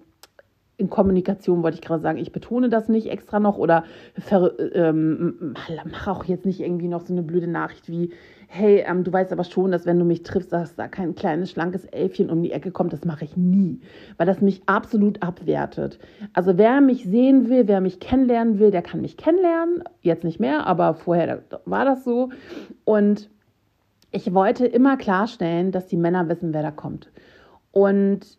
in 0.77 0.89
Kommunikation 0.89 1.63
wollte 1.63 1.75
ich 1.75 1.81
gerade 1.81 2.01
sagen, 2.01 2.17
ich 2.17 2.31
betone 2.31 2.69
das 2.69 2.89
nicht 2.89 3.07
extra 3.07 3.39
noch 3.39 3.57
oder 3.57 3.85
ähm, 4.73 5.55
mache 5.85 6.11
auch 6.11 6.25
jetzt 6.25 6.45
nicht 6.45 6.59
irgendwie 6.59 6.87
noch 6.87 7.01
so 7.01 7.13
eine 7.13 7.21
blöde 7.21 7.47
Nachricht 7.47 7.89
wie, 7.89 8.11
hey, 8.53 8.83
ähm, 8.87 9.03
du 9.03 9.11
weißt 9.11 9.31
aber 9.31 9.43
schon, 9.43 9.71
dass 9.71 9.87
wenn 9.87 9.97
du 9.97 10.05
mich 10.05 10.21
triffst, 10.21 10.53
dass 10.53 10.75
da 10.75 10.87
kein 10.87 11.15
kleines, 11.15 11.49
schlankes 11.49 11.85
Elfchen 11.85 12.29
um 12.29 12.43
die 12.43 12.51
Ecke 12.51 12.69
kommt. 12.69 12.93
Das 12.93 13.03
mache 13.03 13.25
ich 13.25 13.35
nie, 13.35 13.81
weil 14.17 14.27
das 14.27 14.41
mich 14.41 14.61
absolut 14.67 15.23
abwertet. 15.23 15.97
Also 16.33 16.55
wer 16.55 16.79
mich 16.79 17.03
sehen 17.03 17.49
will, 17.49 17.67
wer 17.67 17.81
mich 17.81 17.99
kennenlernen 17.99 18.59
will, 18.59 18.69
der 18.69 18.83
kann 18.83 19.01
mich 19.01 19.17
kennenlernen. 19.17 19.83
Jetzt 20.01 20.23
nicht 20.23 20.39
mehr, 20.39 20.67
aber 20.67 20.93
vorher 20.93 21.41
war 21.65 21.83
das 21.83 22.03
so. 22.03 22.29
Und 22.85 23.27
ich 24.11 24.31
wollte 24.35 24.67
immer 24.67 24.97
klarstellen, 24.97 25.71
dass 25.71 25.87
die 25.87 25.97
Männer 25.97 26.29
wissen, 26.29 26.53
wer 26.53 26.61
da 26.61 26.69
kommt. 26.69 27.11
Und 27.71 28.37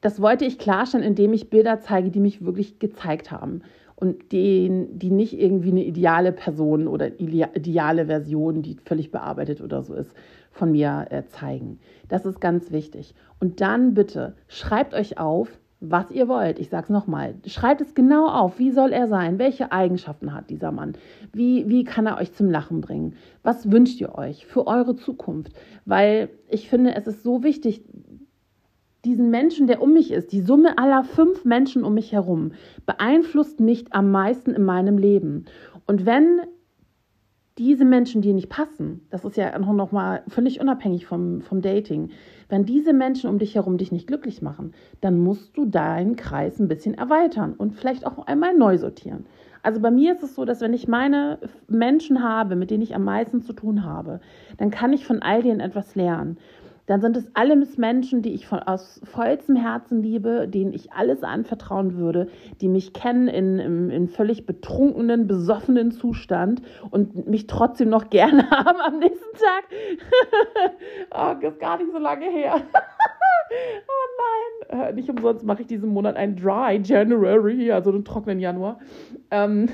das 0.00 0.22
wollte 0.22 0.44
ich 0.44 0.60
klarstellen, 0.60 1.04
indem 1.04 1.32
ich 1.32 1.50
Bilder 1.50 1.80
zeige, 1.80 2.10
die 2.10 2.20
mich 2.20 2.44
wirklich 2.44 2.78
gezeigt 2.78 3.32
haben 3.32 3.62
und 4.00 4.32
die, 4.32 4.88
die 4.90 5.10
nicht 5.10 5.38
irgendwie 5.38 5.70
eine 5.70 5.84
ideale 5.84 6.32
Person 6.32 6.88
oder 6.88 7.20
ideale 7.20 8.06
Version, 8.06 8.62
die 8.62 8.76
völlig 8.84 9.10
bearbeitet 9.10 9.60
oder 9.60 9.82
so 9.82 9.94
ist, 9.94 10.12
von 10.50 10.72
mir 10.72 11.06
äh, 11.10 11.24
zeigen. 11.26 11.78
Das 12.08 12.24
ist 12.24 12.40
ganz 12.40 12.72
wichtig. 12.72 13.14
Und 13.38 13.60
dann 13.60 13.94
bitte 13.94 14.34
schreibt 14.48 14.94
euch 14.94 15.18
auf, 15.18 15.48
was 15.80 16.10
ihr 16.10 16.28
wollt. 16.28 16.58
Ich 16.58 16.68
sage 16.68 16.84
es 16.84 16.90
nochmal. 16.90 17.34
Schreibt 17.46 17.80
es 17.80 17.94
genau 17.94 18.28
auf. 18.28 18.58
Wie 18.58 18.70
soll 18.70 18.92
er 18.92 19.08
sein? 19.08 19.38
Welche 19.38 19.72
Eigenschaften 19.72 20.34
hat 20.34 20.50
dieser 20.50 20.72
Mann? 20.72 20.92
Wie, 21.32 21.68
wie 21.68 21.84
kann 21.84 22.06
er 22.06 22.18
euch 22.18 22.34
zum 22.34 22.50
Lachen 22.50 22.82
bringen? 22.82 23.16
Was 23.42 23.70
wünscht 23.70 24.00
ihr 24.00 24.14
euch 24.14 24.46
für 24.46 24.66
eure 24.66 24.94
Zukunft? 24.94 25.52
Weil 25.86 26.28
ich 26.48 26.68
finde, 26.68 26.94
es 26.94 27.06
ist 27.06 27.22
so 27.22 27.42
wichtig, 27.42 27.82
diesen 29.04 29.30
Menschen, 29.30 29.66
der 29.66 29.80
um 29.80 29.92
mich 29.92 30.10
ist, 30.10 30.32
die 30.32 30.40
Summe 30.40 30.78
aller 30.78 31.04
fünf 31.04 31.44
Menschen 31.44 31.84
um 31.84 31.94
mich 31.94 32.12
herum, 32.12 32.52
beeinflusst 32.86 33.60
mich 33.60 33.86
am 33.92 34.10
meisten 34.10 34.52
in 34.52 34.64
meinem 34.64 34.98
Leben. 34.98 35.46
Und 35.86 36.06
wenn 36.06 36.42
diese 37.58 37.84
Menschen, 37.84 38.22
die 38.22 38.32
nicht 38.32 38.48
passen, 38.48 39.06
das 39.10 39.24
ist 39.24 39.36
ja 39.36 39.58
noch 39.58 39.92
mal 39.92 40.22
völlig 40.28 40.60
unabhängig 40.60 41.06
vom, 41.06 41.42
vom 41.42 41.60
Dating, 41.60 42.10
wenn 42.48 42.64
diese 42.64 42.92
Menschen 42.92 43.28
um 43.28 43.38
dich 43.38 43.54
herum 43.54 43.76
dich 43.76 43.92
nicht 43.92 44.06
glücklich 44.06 44.40
machen, 44.40 44.72
dann 45.00 45.18
musst 45.18 45.56
du 45.56 45.66
deinen 45.66 46.16
Kreis 46.16 46.58
ein 46.58 46.68
bisschen 46.68 46.94
erweitern 46.94 47.54
und 47.54 47.74
vielleicht 47.74 48.06
auch 48.06 48.26
einmal 48.26 48.56
neu 48.56 48.78
sortieren. 48.78 49.26
Also 49.62 49.80
bei 49.80 49.90
mir 49.90 50.14
ist 50.14 50.22
es 50.22 50.34
so, 50.34 50.46
dass 50.46 50.62
wenn 50.62 50.72
ich 50.72 50.88
meine 50.88 51.38
Menschen 51.68 52.22
habe, 52.22 52.56
mit 52.56 52.70
denen 52.70 52.82
ich 52.82 52.94
am 52.94 53.04
meisten 53.04 53.42
zu 53.42 53.52
tun 53.52 53.84
habe, 53.84 54.20
dann 54.56 54.70
kann 54.70 54.92
ich 54.92 55.04
von 55.04 55.20
all 55.20 55.42
denen 55.42 55.60
etwas 55.60 55.94
lernen 55.94 56.38
dann 56.90 57.00
sind 57.00 57.16
es 57.16 57.30
alles 57.34 57.78
Menschen, 57.78 58.20
die 58.20 58.34
ich 58.34 58.48
von, 58.48 58.58
aus 58.58 59.00
vollstem 59.04 59.54
Herzen 59.54 60.02
liebe, 60.02 60.48
denen 60.48 60.72
ich 60.72 60.92
alles 60.92 61.22
anvertrauen 61.22 61.96
würde, 61.96 62.26
die 62.60 62.66
mich 62.66 62.92
kennen 62.92 63.28
in, 63.28 63.60
in, 63.60 63.90
in 63.90 64.08
völlig 64.08 64.44
betrunkenen, 64.44 65.28
besoffenen 65.28 65.92
Zustand 65.92 66.62
und 66.90 67.28
mich 67.28 67.46
trotzdem 67.46 67.90
noch 67.90 68.10
gerne 68.10 68.50
haben 68.50 68.80
am 68.80 68.98
nächsten 68.98 69.36
Tag. 69.38 69.64
oh, 71.42 71.46
ist 71.46 71.60
gar 71.60 71.78
nicht 71.78 71.92
so 71.92 71.98
lange 71.98 72.28
her. 72.28 72.56
oh 73.86 74.72
nein. 74.72 74.80
Äh, 74.80 74.92
nicht 74.92 75.08
umsonst 75.08 75.44
mache 75.44 75.62
ich 75.62 75.68
diesen 75.68 75.90
Monat 75.90 76.16
einen 76.16 76.34
Dry 76.34 76.80
January, 76.82 77.70
also 77.70 77.90
einen 77.90 78.04
trockenen 78.04 78.40
Januar. 78.40 78.80
Ähm, 79.30 79.68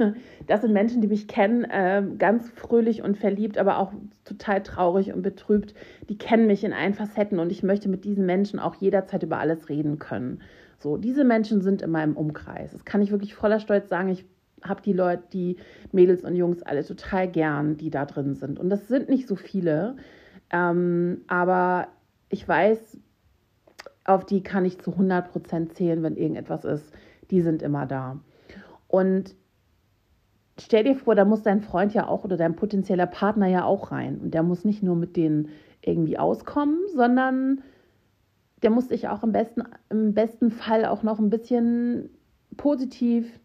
Das 0.46 0.62
sind 0.62 0.72
Menschen, 0.72 1.00
die 1.00 1.08
mich 1.08 1.28
kennen, 1.28 1.64
äh, 1.64 2.02
ganz 2.18 2.48
fröhlich 2.50 3.02
und 3.02 3.16
verliebt, 3.16 3.58
aber 3.58 3.78
auch 3.78 3.92
total 4.24 4.62
traurig 4.62 5.12
und 5.12 5.22
betrübt. 5.22 5.74
Die 6.08 6.18
kennen 6.18 6.46
mich 6.46 6.64
in 6.64 6.72
allen 6.72 6.94
Facetten 6.94 7.38
und 7.38 7.52
ich 7.52 7.62
möchte 7.62 7.88
mit 7.88 8.04
diesen 8.04 8.26
Menschen 8.26 8.58
auch 8.58 8.74
jederzeit 8.76 9.22
über 9.22 9.38
alles 9.38 9.68
reden 9.68 9.98
können. 9.98 10.40
So, 10.78 10.96
diese 10.96 11.24
Menschen 11.24 11.60
sind 11.60 11.82
in 11.82 11.90
meinem 11.90 12.16
Umkreis. 12.16 12.72
Das 12.72 12.84
kann 12.84 13.02
ich 13.02 13.10
wirklich 13.10 13.34
voller 13.34 13.60
Stolz 13.60 13.88
sagen. 13.88 14.08
Ich 14.08 14.24
habe 14.62 14.82
die 14.82 14.92
Leute, 14.92 15.22
die 15.32 15.56
Mädels 15.92 16.24
und 16.24 16.34
Jungs 16.36 16.62
alle 16.62 16.84
total 16.84 17.28
gern, 17.28 17.76
die 17.76 17.90
da 17.90 18.06
drin 18.06 18.34
sind. 18.34 18.58
Und 18.58 18.70
das 18.70 18.88
sind 18.88 19.08
nicht 19.08 19.28
so 19.28 19.36
viele, 19.36 19.96
ähm, 20.50 21.22
aber 21.28 21.88
ich 22.28 22.46
weiß, 22.46 22.98
auf 24.04 24.24
die 24.24 24.42
kann 24.42 24.64
ich 24.64 24.78
zu 24.78 24.92
100 24.92 25.30
Prozent 25.30 25.74
zählen, 25.74 26.02
wenn 26.02 26.16
irgendetwas 26.16 26.64
ist. 26.64 26.92
Die 27.30 27.42
sind 27.42 27.62
immer 27.62 27.86
da. 27.86 28.18
Und 28.88 29.36
stell 30.60 30.84
dir 30.84 30.94
vor, 30.94 31.14
da 31.14 31.24
muss 31.24 31.42
dein 31.42 31.60
Freund 31.60 31.94
ja 31.94 32.06
auch 32.06 32.24
oder 32.24 32.36
dein 32.36 32.56
potenzieller 32.56 33.06
Partner 33.06 33.46
ja 33.46 33.64
auch 33.64 33.92
rein. 33.92 34.18
Und 34.18 34.34
der 34.34 34.42
muss 34.42 34.64
nicht 34.64 34.82
nur 34.82 34.96
mit 34.96 35.16
denen 35.16 35.48
irgendwie 35.82 36.18
auskommen, 36.18 36.78
sondern 36.94 37.62
der 38.62 38.70
muss 38.70 38.88
dich 38.88 39.08
auch 39.08 39.22
im 39.22 39.32
besten, 39.32 39.62
im 39.88 40.14
besten 40.14 40.50
Fall 40.50 40.84
auch 40.84 41.02
noch 41.02 41.18
ein 41.18 41.30
bisschen 41.30 42.10
positiv 42.56 43.40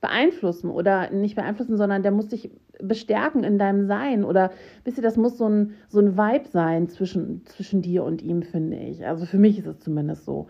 beeinflussen 0.00 0.68
oder 0.68 1.10
nicht 1.10 1.36
beeinflussen, 1.36 1.76
sondern 1.76 2.02
der 2.02 2.10
muss 2.10 2.28
dich 2.28 2.50
bestärken 2.80 3.44
in 3.44 3.58
deinem 3.58 3.86
Sein 3.86 4.24
oder 4.24 4.50
wisst 4.84 4.98
ihr, 4.98 5.02
das 5.02 5.16
muss 5.16 5.38
so 5.38 5.48
ein, 5.48 5.74
so 5.88 6.00
ein 6.00 6.16
Vibe 6.16 6.48
sein 6.48 6.88
zwischen, 6.88 7.46
zwischen 7.46 7.82
dir 7.82 8.02
und 8.02 8.20
ihm, 8.20 8.42
finde 8.42 8.78
ich. 8.78 9.06
Also 9.06 9.26
für 9.26 9.38
mich 9.38 9.58
ist 9.58 9.66
es 9.66 9.78
zumindest 9.78 10.24
so. 10.24 10.48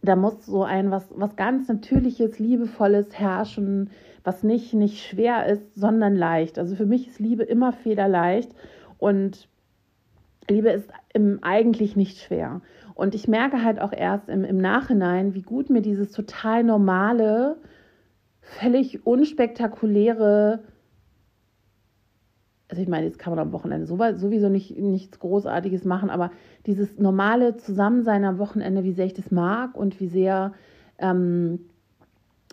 Da 0.00 0.16
muss 0.16 0.46
so 0.46 0.62
ein 0.62 0.90
was, 0.90 1.06
was 1.14 1.36
ganz 1.36 1.68
Natürliches, 1.68 2.38
Liebevolles 2.38 3.18
herrschen, 3.18 3.90
was 4.28 4.42
nicht, 4.42 4.74
nicht 4.74 5.02
schwer 5.02 5.46
ist, 5.46 5.74
sondern 5.74 6.14
leicht. 6.14 6.58
Also 6.58 6.76
für 6.76 6.84
mich 6.84 7.08
ist 7.08 7.18
Liebe 7.18 7.44
immer 7.44 7.72
federleicht 7.72 8.50
und 8.98 9.48
Liebe 10.50 10.68
ist 10.68 10.90
im, 11.14 11.38
eigentlich 11.40 11.96
nicht 11.96 12.18
schwer. 12.18 12.60
Und 12.94 13.14
ich 13.14 13.26
merke 13.26 13.64
halt 13.64 13.80
auch 13.80 13.92
erst 13.92 14.28
im, 14.28 14.44
im 14.44 14.58
Nachhinein, 14.58 15.32
wie 15.32 15.40
gut 15.40 15.70
mir 15.70 15.80
dieses 15.80 16.12
total 16.12 16.62
normale, 16.62 17.56
völlig 18.42 19.06
unspektakuläre 19.06 20.60
also 22.70 22.82
ich 22.82 22.88
meine, 22.88 23.06
jetzt 23.06 23.18
kann 23.18 23.34
man 23.34 23.38
am 23.38 23.52
Wochenende 23.52 23.86
sowieso 23.86 24.50
nicht, 24.50 24.76
nichts 24.78 25.18
Großartiges 25.20 25.86
machen, 25.86 26.10
aber 26.10 26.30
dieses 26.66 26.98
normale 26.98 27.56
Zusammensein 27.56 28.26
am 28.26 28.36
Wochenende, 28.36 28.84
wie 28.84 28.92
sehr 28.92 29.06
ich 29.06 29.14
das 29.14 29.30
mag 29.30 29.74
und 29.74 29.98
wie 30.00 30.08
sehr 30.08 30.52
ähm, 30.98 31.60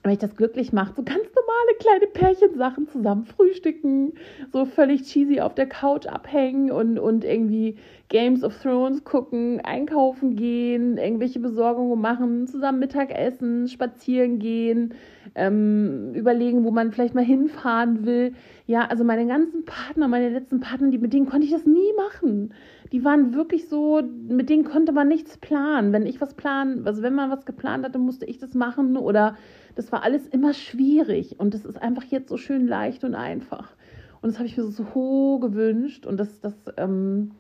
wenn 0.05 0.13
ich 0.13 0.19
das 0.19 0.35
glücklich 0.35 0.71
macht, 0.71 0.95
so 0.95 1.03
ganz 1.03 1.17
normale 1.17 1.77
kleine 1.79 2.07
Pärchensachen 2.07 2.87
zusammen 2.87 3.25
frühstücken, 3.25 4.13
so 4.53 4.65
völlig 4.65 5.03
cheesy 5.03 5.41
auf 5.41 5.55
der 5.55 5.67
Couch 5.67 6.05
abhängen 6.05 6.71
und, 6.71 6.99
und 6.99 7.25
irgendwie 7.25 7.77
Games 8.09 8.43
of 8.43 8.55
Thrones 8.61 9.03
gucken, 9.03 9.61
einkaufen 9.61 10.35
gehen, 10.35 10.97
irgendwelche 10.97 11.39
Besorgungen 11.39 11.99
machen, 11.99 12.45
zusammen 12.47 12.79
Mittagessen, 12.79 13.67
spazieren 13.67 14.37
gehen, 14.37 14.93
ähm, 15.33 16.13
überlegen, 16.13 16.63
wo 16.63 16.71
man 16.71 16.91
vielleicht 16.91 17.15
mal 17.15 17.25
hinfahren 17.25 18.05
will. 18.05 18.33
Ja, 18.67 18.85
also 18.85 19.03
meine 19.03 19.25
ganzen 19.25 19.65
Partner, 19.65 20.07
meine 20.07 20.29
letzten 20.29 20.59
Partner, 20.59 20.91
die, 20.91 20.99
mit 20.99 21.13
denen 21.13 21.25
konnte 21.25 21.45
ich 21.45 21.51
das 21.51 21.65
nie 21.65 21.93
machen. 21.97 22.53
Die 22.95 23.03
waren 23.03 23.34
wirklich 23.34 23.67
so, 23.67 24.01
mit 24.29 24.49
denen 24.49 24.63
konnte 24.63 24.93
man 24.93 25.10
nichts 25.10 25.38
planen. 25.38 25.91
Wenn 25.91 26.05
ich 26.05 26.21
was 26.21 26.34
planen, 26.34 26.88
also 26.88 27.01
wenn 27.01 27.13
man 27.13 27.29
was 27.29 27.45
geplant 27.45 27.84
hatte, 27.84 27.99
musste 27.99 28.25
ich 28.25 28.38
das 28.38 28.53
machen 28.53 28.95
oder 28.95 29.36
das 29.75 29.91
war 29.91 30.03
alles 30.03 30.25
immer 30.29 30.53
schwierig 30.53 31.38
und 31.38 31.53
das 31.53 31.65
ist 31.65 31.75
einfach 31.75 32.05
jetzt 32.05 32.29
so 32.29 32.38
schön 32.38 32.69
leicht 32.69 33.03
und 33.03 33.13
einfach. 33.13 33.75
Und 34.21 34.29
das 34.29 34.38
habe 34.39 34.47
ich 34.47 34.55
mir 34.55 34.63
so 34.63 35.39
gewünscht 35.39 36.05
und 36.05 36.15
das, 36.15 36.39
das 36.39 36.53
ähm, 36.77 37.31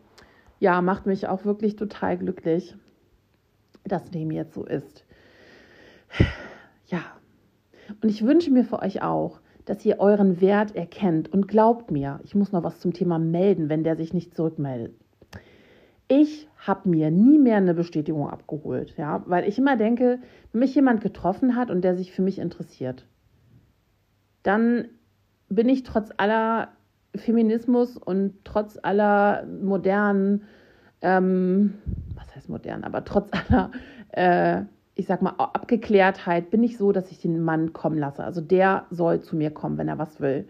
ja, 0.59 0.81
macht 0.81 1.05
mich 1.05 1.25
auch 1.29 1.45
wirklich 1.45 1.77
total 1.77 2.17
glücklich, 2.17 2.75
dass 3.85 4.11
dem 4.11 4.31
jetzt 4.31 4.55
so 4.55 4.65
ist. 4.65 5.05
Ja, 6.87 6.99
und 8.01 8.09
ich 8.09 8.25
wünsche 8.25 8.51
mir 8.51 8.65
für 8.65 8.81
euch 8.81 9.01
auch, 9.01 9.39
dass 9.63 9.85
ihr 9.85 10.01
euren 10.01 10.41
Wert 10.41 10.75
erkennt 10.75 11.31
und 11.31 11.47
glaubt 11.47 11.91
mir, 11.91 12.19
ich 12.25 12.35
muss 12.35 12.51
noch 12.51 12.63
was 12.63 12.81
zum 12.81 12.91
Thema 12.91 13.19
melden, 13.19 13.69
wenn 13.69 13.85
der 13.85 13.95
sich 13.95 14.13
nicht 14.13 14.35
zurückmeldet. 14.35 15.04
Ich 16.07 16.47
habe 16.57 16.89
mir 16.89 17.09
nie 17.09 17.39
mehr 17.39 17.57
eine 17.57 17.73
Bestätigung 17.73 18.29
abgeholt, 18.29 18.95
ja, 18.97 19.23
weil 19.25 19.47
ich 19.47 19.57
immer 19.57 19.75
denke, 19.75 20.19
wenn 20.51 20.59
mich 20.59 20.75
jemand 20.75 21.01
getroffen 21.01 21.55
hat 21.55 21.71
und 21.71 21.81
der 21.81 21.95
sich 21.95 22.11
für 22.11 22.21
mich 22.21 22.37
interessiert, 22.37 23.05
dann 24.43 24.87
bin 25.49 25.67
ich 25.69 25.83
trotz 25.83 26.11
aller 26.17 26.69
Feminismus 27.15 27.97
und 27.97 28.33
trotz 28.43 28.77
aller 28.81 29.45
modernen, 29.45 30.43
ähm, 31.01 31.75
was 32.15 32.35
heißt 32.35 32.49
modern, 32.49 32.83
aber 32.83 33.03
trotz 33.03 33.31
aller, 33.31 33.71
äh, 34.11 34.63
ich 34.93 35.07
sag 35.07 35.21
mal, 35.21 35.35
Abgeklärtheit, 35.37 36.51
bin 36.51 36.63
ich 36.63 36.77
so, 36.77 36.91
dass 36.91 37.11
ich 37.11 37.19
den 37.19 37.43
Mann 37.43 37.73
kommen 37.73 37.97
lasse. 37.97 38.23
Also 38.23 38.41
der 38.41 38.85
soll 38.91 39.21
zu 39.21 39.35
mir 39.35 39.51
kommen, 39.51 39.77
wenn 39.77 39.87
er 39.87 39.97
was 39.97 40.21
will. 40.21 40.47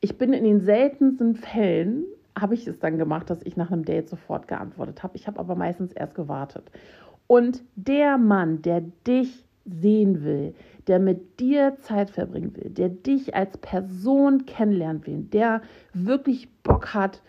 Ich 0.00 0.18
bin 0.18 0.32
in 0.32 0.44
den 0.44 0.60
seltensten 0.60 1.34
Fällen 1.36 2.04
habe 2.38 2.54
ich 2.54 2.66
es 2.66 2.78
dann 2.78 2.98
gemacht, 2.98 3.30
dass 3.30 3.42
ich 3.42 3.56
nach 3.56 3.70
einem 3.70 3.84
Date 3.84 4.08
sofort 4.08 4.48
geantwortet 4.48 5.02
habe. 5.02 5.16
Ich 5.16 5.26
habe 5.26 5.38
aber 5.38 5.54
meistens 5.54 5.92
erst 5.92 6.14
gewartet. 6.14 6.70
Und 7.26 7.62
der 7.76 8.18
Mann, 8.18 8.62
der 8.62 8.82
dich 9.06 9.44
sehen 9.64 10.24
will, 10.24 10.54
der 10.86 10.98
mit 10.98 11.38
dir 11.38 11.76
Zeit 11.80 12.10
verbringen 12.10 12.56
will, 12.56 12.70
der 12.70 12.88
dich 12.88 13.34
als 13.34 13.56
Person 13.58 14.46
kennenlernen 14.46 15.06
will, 15.06 15.22
der 15.22 15.62
wirklich 15.92 16.48
Bock 16.62 16.94
hat 16.94 17.22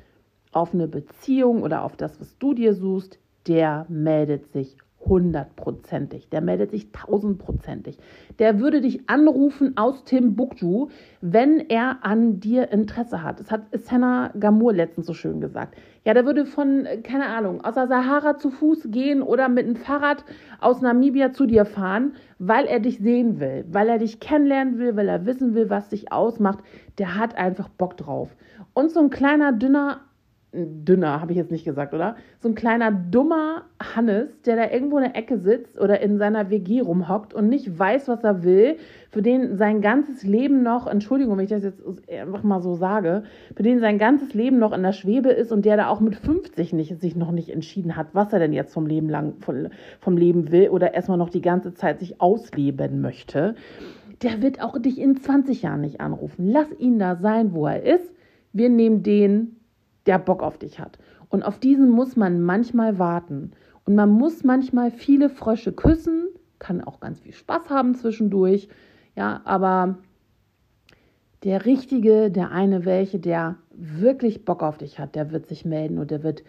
auf 0.52 0.74
eine 0.74 0.88
Beziehung 0.88 1.62
oder 1.62 1.84
auf 1.84 1.96
das, 1.96 2.20
was 2.20 2.38
du 2.38 2.54
dir 2.54 2.74
suchst, 2.74 3.20
der 3.48 3.86
meldet 3.90 4.48
sich 4.48 4.78
hundertprozentig. 5.06 6.30
Der 6.30 6.42
meldet 6.42 6.72
sich 6.72 6.92
tausendprozentig. 6.92 7.98
Der 8.40 8.60
würde 8.60 8.82
dich 8.82 9.10
anrufen 9.10 9.78
aus 9.78 10.04
Timbuktu, 10.04 10.90
wenn 11.22 11.60
er 11.60 12.06
an 12.06 12.40
dir 12.40 12.72
Interesse 12.72 13.24
hat. 13.24 13.40
Das 13.40 13.52
hat 13.52 13.62
Senna 13.72 14.32
Gamur 14.40 14.74
letztens 14.74 15.08
so 15.08 15.14
schön 15.14 15.42
gesagt. 15.42 15.76
Ja, 16.04 16.14
der 16.14 16.26
würde 16.26 16.46
von, 16.46 16.88
keine 17.04 17.28
Ahnung, 17.28 17.64
aus 17.64 17.76
der 17.76 17.88
Sahara 17.88 18.38
zu 18.38 18.50
Fuß 18.50 18.88
gehen 18.90 19.22
oder 19.22 19.50
mit 19.50 19.66
einem 19.66 19.76
Fahrrad 19.76 20.26
aus 20.60 20.82
Namibia 20.82 21.32
zu 21.32 21.46
dir 21.46 21.66
fahren, 21.66 22.14
weil 22.40 22.66
er 22.66 22.80
dich 22.80 23.00
sehen 23.00 23.40
will, 23.40 23.66
weil 23.72 23.88
er 23.88 24.00
dich 24.00 24.20
kennenlernen 24.20 24.80
will, 24.80 24.96
weil 24.96 25.08
er 25.08 25.26
wissen 25.26 25.54
will, 25.54 25.70
was 25.70 25.90
dich 25.90 26.12
ausmacht. 26.12 26.60
Der 26.98 27.18
hat 27.18 27.38
einfach 27.38 27.70
Bock 27.70 27.98
drauf. 27.98 28.36
Und 28.74 28.92
so 28.92 29.00
ein 29.00 29.10
kleiner, 29.10 29.52
dünner 29.52 30.02
dünner, 30.54 31.22
habe 31.22 31.32
ich 31.32 31.38
jetzt 31.38 31.52
nicht 31.52 31.64
gesagt, 31.64 31.94
oder? 31.94 32.18
So 32.40 32.50
ein 32.50 32.56
kleiner 32.56 32.92
dummer 32.92 33.64
Hannes, 33.82 34.42
der 34.42 34.58
da 34.58 34.70
irgendwo 34.70 34.98
in 34.98 35.06
der 35.06 35.16
Ecke 35.16 35.38
sitzt 35.38 35.80
oder 35.80 36.02
in 36.02 36.18
seiner 36.18 36.50
WG 36.50 36.82
rumhockt 36.82 37.34
und 37.34 37.48
nicht 37.48 37.80
weiß, 37.80 38.10
was 38.10 38.24
er 38.24 38.44
will, 38.44 38.76
für 39.12 39.22
den 39.22 39.56
sein 39.56 39.80
ganzes 39.80 40.24
Leben 40.24 40.62
noch, 40.62 40.88
Entschuldigung, 40.88 41.38
wenn 41.38 41.46
ich 41.46 41.52
das 41.52 41.64
jetzt 41.64 41.82
einfach 42.10 42.44
mal 42.44 42.62
so 42.62 42.76
sage, 42.76 43.24
für 43.56 43.64
den 43.64 43.80
sein 43.80 43.98
ganzes 43.98 44.34
Leben 44.34 44.60
noch 44.60 44.74
in 44.74 44.84
der 44.84 44.92
Schwebe 44.92 45.30
ist 45.30 45.54
und 45.54 45.64
der 45.64 45.78
da 45.78 45.88
auch 45.88 46.02
mit 46.02 46.16
50 46.16 46.74
nicht, 46.74 47.00
sich 47.00 47.16
noch 47.16 47.32
nicht 47.32 47.50
entschieden 47.50 47.96
hat, 47.96 48.08
was 48.12 48.34
er 48.34 48.40
denn 48.40 48.52
jetzt 48.52 48.74
vom 48.74 48.88
Leben 48.88 49.08
lang 49.08 49.36
vom, 49.40 49.68
vom 50.02 50.18
Leben 50.18 50.52
will 50.52 50.68
oder 50.70 50.94
erstmal 50.94 51.18
noch 51.18 51.30
die 51.30 51.42
ganze 51.42 51.74
Zeit 51.74 52.00
sich 52.00 52.20
ausleben 52.20 53.00
möchte, 53.00 53.56
der 54.22 54.42
wird 54.42 54.62
auch 54.62 54.78
dich 54.78 55.00
in 55.00 55.16
20 55.16 55.62
Jahren 55.62 55.82
nicht 55.82 56.02
anrufen. 56.02 56.50
Lass 56.52 56.68
ihn 56.78 57.00
da 57.00 57.16
sein, 57.16 57.54
wo 57.54 57.68
er 57.68 57.84
ist. 57.84 58.14
Wir 58.54 58.70
nehmen 58.70 59.02
den 59.02 59.61
der 60.12 60.20
Bock 60.20 60.44
auf 60.44 60.58
dich 60.58 60.78
hat. 60.78 61.00
Und 61.30 61.44
auf 61.44 61.58
diesen 61.58 61.90
muss 61.90 62.18
man 62.18 62.42
manchmal 62.42 63.00
warten. 63.00 63.52
Und 63.86 63.96
man 63.96 64.10
muss 64.10 64.44
manchmal 64.44 64.92
viele 64.92 65.30
Frösche 65.30 65.72
küssen, 65.72 66.28
kann 66.60 66.82
auch 66.82 67.00
ganz 67.00 67.22
viel 67.22 67.32
Spaß 67.32 67.70
haben 67.70 67.96
zwischendurch. 67.96 68.68
Ja, 69.16 69.40
aber 69.46 70.00
der 71.46 71.66
Richtige, 71.66 72.30
der 72.30 72.52
eine 72.52 72.84
welche, 72.84 73.20
der 73.20 73.56
wirklich 73.72 74.44
Bock 74.44 74.64
auf 74.64 74.78
dich 74.78 75.00
hat, 75.00 75.16
der 75.16 75.32
wird 75.32 75.48
sich 75.48 75.64
melden 75.64 75.98
und 75.98 76.12
der 76.12 76.24
wird 76.24 76.44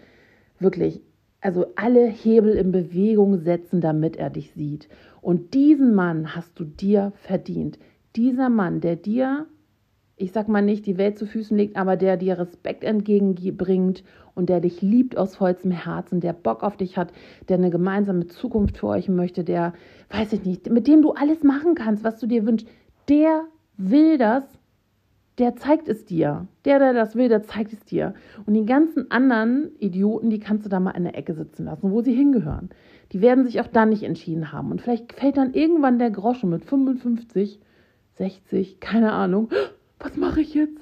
wirklich, 0.59 1.01
also 1.41 1.67
alle 1.77 2.05
Hebel 2.05 2.55
in 2.55 2.73
Bewegung 2.73 3.39
setzen, 3.39 3.81
damit 3.81 4.17
er 4.17 4.31
dich 4.31 4.51
sieht. 4.55 4.89
Und 5.21 5.55
diesen 5.55 5.95
Mann 5.95 6.35
hast 6.35 6.59
du 6.59 6.65
dir 6.65 7.13
verdient. 7.15 7.79
Dieser 8.17 8.49
Mann, 8.49 8.81
der 8.81 8.97
dir 8.97 9.47
ich 10.17 10.33
sag 10.33 10.49
mal 10.49 10.63
nicht, 10.63 10.87
die 10.87 10.99
Welt 10.99 11.19
zu 11.19 11.27
Füßen 11.27 11.57
legt, 11.57 11.77
aber 11.77 11.97
der 11.97 12.17
dir 12.17 12.39
Respekt 12.39 12.85
entgegenbringt 12.85 14.05
und 14.35 14.49
der 14.49 14.61
dich 14.61 14.83
liebt 14.83 15.17
aus 15.17 15.37
vollstem 15.37 15.71
Herzen, 15.71 16.21
der 16.21 16.33
Bock 16.33 16.63
auf 16.63 16.77
dich 16.77 16.97
hat, 16.97 17.13
der 17.49 17.57
eine 17.57 17.71
gemeinsame 17.71 18.27
Zukunft 18.27 18.79
für 18.79 18.89
euch 18.89 19.09
möchte, 19.09 19.45
der, 19.45 19.73
weiß 20.11 20.33
ich 20.35 20.45
nicht, 20.45 20.71
mit 20.71 20.87
dem 20.87 21.03
du 21.03 21.13
alles 21.13 21.43
machen 21.43 21.75
kannst, 21.75 22.05
was 22.05 22.19
du 22.19 22.27
dir 22.27 22.47
wünschst, 22.47 22.69
der 23.09 23.45
will 23.77 24.19
das, 24.19 24.45
der 25.39 25.57
zeigt 25.57 25.89
es 25.89 26.05
dir. 26.05 26.47
Der, 26.67 26.79
der 26.79 26.93
das 26.93 27.17
will, 27.17 27.29
der 27.29 27.43
zeigt 27.43 27.73
es 27.73 27.81
dir. 27.85 28.15
Und 28.47 28.55
die 28.55 28.67
ganzen 28.67 29.11
anderen 29.11 29.73
Idioten, 29.79 30.31
die 30.31 30.41
kannst 30.41 30.67
du 30.67 30.71
da 30.71 30.79
mal 30.79 30.91
in 30.91 31.05
der 31.05 31.17
Ecke 31.17 31.35
sitzen 31.35 31.65
lassen, 31.65 31.91
wo 31.91 32.03
sie 32.03 32.15
hingehören. 32.15 32.69
Die 33.13 33.23
werden 33.23 33.45
sich 33.45 33.61
auch 33.61 33.67
dann 33.67 33.89
nicht 33.89 34.03
entschieden 34.03 34.53
haben. 34.53 34.71
Und 34.71 34.83
vielleicht 34.83 35.15
fällt 35.15 35.39
dann 35.39 35.55
irgendwann 35.55 35.99
der 35.99 36.11
Groschen 36.11 36.51
mit 36.51 36.65
55, 36.65 37.59
60, 38.15 38.79
keine 38.79 39.13
Ahnung 39.13 39.49
was 40.03 40.17
mache 40.17 40.41
ich 40.41 40.55
jetzt? 40.55 40.81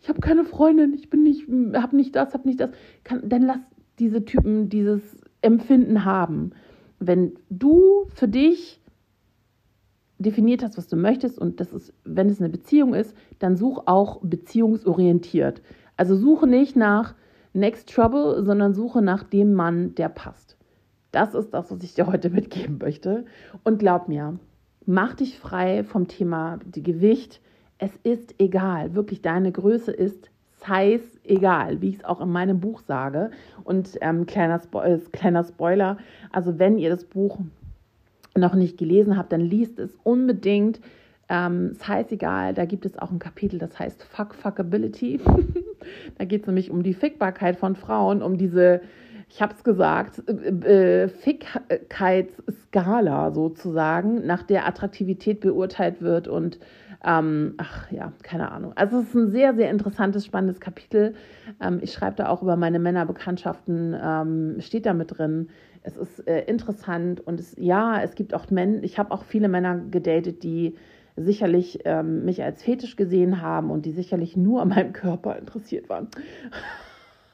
Ich 0.00 0.08
habe 0.08 0.20
keine 0.20 0.44
Freundin, 0.44 0.94
ich 0.94 1.10
bin 1.10 1.22
nicht, 1.22 1.46
habe 1.74 1.96
nicht 1.96 2.14
das, 2.16 2.34
habe 2.34 2.46
nicht 2.46 2.60
das. 2.60 2.70
Kann, 3.04 3.28
dann 3.28 3.42
lass 3.42 3.58
diese 3.98 4.24
Typen 4.24 4.68
dieses 4.68 5.02
Empfinden 5.42 6.04
haben. 6.04 6.52
Wenn 6.98 7.34
du 7.50 8.06
für 8.14 8.28
dich 8.28 8.80
definiert 10.18 10.62
hast, 10.62 10.76
was 10.76 10.88
du 10.88 10.96
möchtest 10.96 11.38
und 11.38 11.60
das 11.60 11.72
ist, 11.72 11.92
wenn 12.04 12.28
es 12.28 12.40
eine 12.40 12.48
Beziehung 12.48 12.94
ist, 12.94 13.16
dann 13.38 13.56
such 13.56 13.86
auch 13.86 14.20
beziehungsorientiert. 14.22 15.62
Also 15.96 16.16
suche 16.16 16.46
nicht 16.46 16.76
nach 16.76 17.14
Next 17.54 17.92
Trouble, 17.92 18.44
sondern 18.44 18.74
suche 18.74 19.02
nach 19.02 19.24
dem 19.24 19.54
Mann, 19.54 19.94
der 19.94 20.08
passt. 20.08 20.56
Das 21.10 21.34
ist 21.34 21.50
das, 21.50 21.70
was 21.70 21.82
ich 21.82 21.94
dir 21.94 22.06
heute 22.06 22.30
mitgeben 22.30 22.78
möchte. 22.78 23.24
Und 23.62 23.78
glaub 23.78 24.08
mir, 24.08 24.38
mach 24.86 25.14
dich 25.14 25.38
frei 25.38 25.84
vom 25.84 26.08
Thema 26.08 26.58
Gewicht, 26.72 27.40
es 27.82 27.90
ist 28.04 28.36
egal, 28.38 28.94
wirklich 28.94 29.20
deine 29.22 29.50
Größe 29.50 29.90
ist 29.90 30.30
Size 30.64 31.02
egal, 31.24 31.80
wie 31.80 31.88
ich 31.88 31.96
es 31.96 32.04
auch 32.04 32.20
in 32.20 32.30
meinem 32.30 32.60
Buch 32.60 32.80
sage. 32.86 33.32
Und 33.64 33.98
ähm, 34.02 34.26
kleiner, 34.26 34.60
Spo 34.60 34.82
äh, 34.82 35.00
kleiner 35.10 35.42
Spoiler, 35.42 35.96
also 36.30 36.60
wenn 36.60 36.78
ihr 36.78 36.90
das 36.90 37.04
Buch 37.04 37.40
noch 38.36 38.54
nicht 38.54 38.78
gelesen 38.78 39.18
habt, 39.18 39.32
dann 39.32 39.40
liest 39.40 39.80
es 39.80 39.98
unbedingt. 40.04 40.80
Ähm, 41.28 41.74
Size 41.74 42.12
egal, 42.12 42.54
da 42.54 42.66
gibt 42.66 42.86
es 42.86 42.96
auch 42.98 43.10
ein 43.10 43.18
Kapitel, 43.18 43.58
das 43.58 43.76
heißt 43.76 44.04
Fuck 44.04 44.36
Fuckability. 44.36 45.18
da 46.18 46.24
geht 46.24 46.42
es 46.42 46.46
nämlich 46.46 46.70
um 46.70 46.84
die 46.84 46.94
Fickbarkeit 46.94 47.56
von 47.56 47.74
Frauen, 47.74 48.22
um 48.22 48.38
diese 48.38 48.80
ich 49.28 49.42
habe 49.42 49.54
es 49.54 49.64
gesagt, 49.64 50.22
äh, 50.28 51.04
äh, 51.04 51.08
Fickheitsskala 51.08 53.32
sozusagen, 53.32 54.26
nach 54.26 54.42
der 54.42 54.68
Attraktivität 54.68 55.40
beurteilt 55.40 56.02
wird 56.02 56.28
und 56.28 56.58
ähm, 57.04 57.54
ach 57.58 57.90
ja, 57.90 58.12
keine 58.22 58.52
Ahnung. 58.52 58.72
Also 58.76 59.00
es 59.00 59.08
ist 59.08 59.14
ein 59.14 59.30
sehr, 59.30 59.54
sehr 59.54 59.70
interessantes, 59.70 60.24
spannendes 60.24 60.60
Kapitel. 60.60 61.14
Ähm, 61.60 61.80
ich 61.82 61.92
schreibe 61.92 62.16
da 62.16 62.28
auch 62.28 62.42
über 62.42 62.56
meine 62.56 62.78
Männerbekanntschaften, 62.78 63.96
ähm, 64.00 64.56
steht 64.60 64.86
da 64.86 64.94
mit 64.94 65.18
drin. 65.18 65.48
Es 65.82 65.96
ist 65.96 66.26
äh, 66.28 66.44
interessant 66.44 67.20
und 67.20 67.40
es, 67.40 67.56
ja, 67.58 68.00
es 68.02 68.14
gibt 68.14 68.34
auch 68.34 68.50
Männer, 68.50 68.84
ich 68.84 68.98
habe 68.98 69.10
auch 69.10 69.24
viele 69.24 69.48
Männer 69.48 69.78
gedatet, 69.78 70.44
die 70.44 70.76
sicherlich 71.16 71.80
ähm, 71.84 72.24
mich 72.24 72.42
als 72.42 72.62
Fetisch 72.62 72.96
gesehen 72.96 73.42
haben 73.42 73.70
und 73.70 73.84
die 73.84 73.92
sicherlich 73.92 74.36
nur 74.36 74.62
an 74.62 74.68
meinem 74.68 74.92
Körper 74.92 75.36
interessiert 75.36 75.88
waren. 75.88 76.08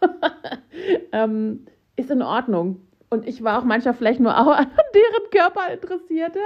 ähm, 1.13 1.67
ist 1.97 2.11
in 2.11 2.23
Ordnung. 2.23 2.81
Und 3.11 3.27
ich 3.27 3.43
war 3.43 3.59
auch 3.59 3.65
manchmal 3.65 3.95
vielleicht 3.95 4.21
nur 4.21 4.35
an 4.37 4.71
deren 4.95 5.31
Körper 5.31 5.73
interessiert. 5.73 6.33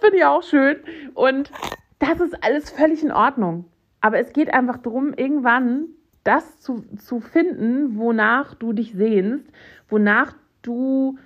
Finde 0.00 0.16
ich 0.16 0.24
auch 0.24 0.42
schön. 0.42 0.78
Und 1.14 1.50
das 1.98 2.20
ist 2.20 2.42
alles 2.44 2.70
völlig 2.70 3.02
in 3.02 3.12
Ordnung. 3.12 3.66
Aber 4.00 4.18
es 4.18 4.32
geht 4.32 4.52
einfach 4.52 4.78
darum, 4.78 5.14
irgendwann 5.14 5.86
das 6.24 6.60
zu, 6.60 6.84
zu 6.96 7.20
finden, 7.20 7.98
wonach 7.98 8.54
du 8.54 8.72
dich 8.72 8.92
sehnst, 8.92 9.46
wonach 9.88 10.34
du, 10.62 11.18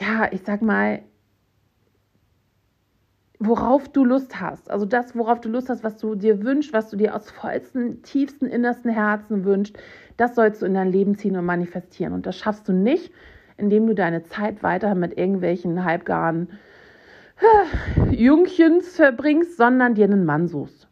ja, 0.00 0.30
ich 0.32 0.42
sag 0.44 0.60
mal, 0.60 1.02
worauf 3.46 3.88
du 3.88 4.04
Lust 4.04 4.40
hast. 4.40 4.70
Also 4.70 4.86
das, 4.86 5.16
worauf 5.16 5.40
du 5.40 5.48
Lust 5.48 5.68
hast, 5.68 5.84
was 5.84 5.96
du 5.96 6.14
dir 6.14 6.42
wünschst, 6.42 6.72
was 6.72 6.90
du 6.90 6.96
dir 6.96 7.14
aus 7.14 7.30
vollstem, 7.30 8.02
tiefsten, 8.02 8.46
innersten 8.46 8.90
Herzen 8.90 9.44
wünschst, 9.44 9.76
das 10.16 10.34
sollst 10.34 10.62
du 10.62 10.66
in 10.66 10.74
dein 10.74 10.90
Leben 10.90 11.16
ziehen 11.16 11.36
und 11.36 11.44
manifestieren. 11.44 12.12
Und 12.12 12.26
das 12.26 12.36
schaffst 12.36 12.68
du 12.68 12.72
nicht, 12.72 13.12
indem 13.56 13.86
du 13.86 13.94
deine 13.94 14.22
Zeit 14.24 14.62
weiter 14.62 14.94
mit 14.94 15.16
irgendwelchen 15.16 15.84
halbgaren 15.84 16.50
äh, 17.40 18.14
Jungchens 18.14 18.96
verbringst, 18.96 19.56
sondern 19.56 19.94
dir 19.94 20.04
einen 20.04 20.24
Mann 20.24 20.48
suchst. 20.48 20.88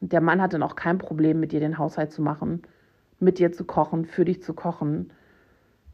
Und 0.00 0.12
der 0.12 0.20
Mann 0.20 0.40
hat 0.40 0.52
dann 0.52 0.62
auch 0.62 0.76
kein 0.76 0.98
Problem, 0.98 1.40
mit 1.40 1.52
dir 1.52 1.60
den 1.60 1.78
Haushalt 1.78 2.12
zu 2.12 2.22
machen, 2.22 2.62
mit 3.18 3.38
dir 3.38 3.52
zu 3.52 3.64
kochen, 3.64 4.04
für 4.04 4.24
dich 4.24 4.42
zu 4.42 4.54
kochen, 4.54 5.12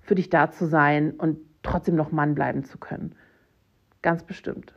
für 0.01 0.15
dich 0.15 0.31
da 0.31 0.51
zu 0.51 0.67
sein 0.67 1.13
und 1.13 1.39
trotzdem 1.63 1.95
noch 1.95 2.11
Mann 2.11 2.35
bleiben 2.35 2.65
zu 2.65 2.79
können. 2.79 3.15
Ganz 4.03 4.25
bestimmt. 4.25 4.75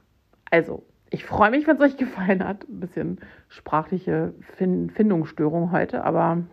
Also, 0.51 0.84
ich 1.10 1.26
freue 1.26 1.52
mich, 1.52 1.68
wenn 1.68 1.78
es 1.78 1.82
euch 1.82 1.98
gefallen 1.98 2.46
hat. 2.46 2.68
Ein 2.68 2.80
bisschen 2.80 3.20
sprachliche 3.48 4.34
Findungsstörung 4.58 5.72
heute, 5.72 6.04
aber 6.04 6.44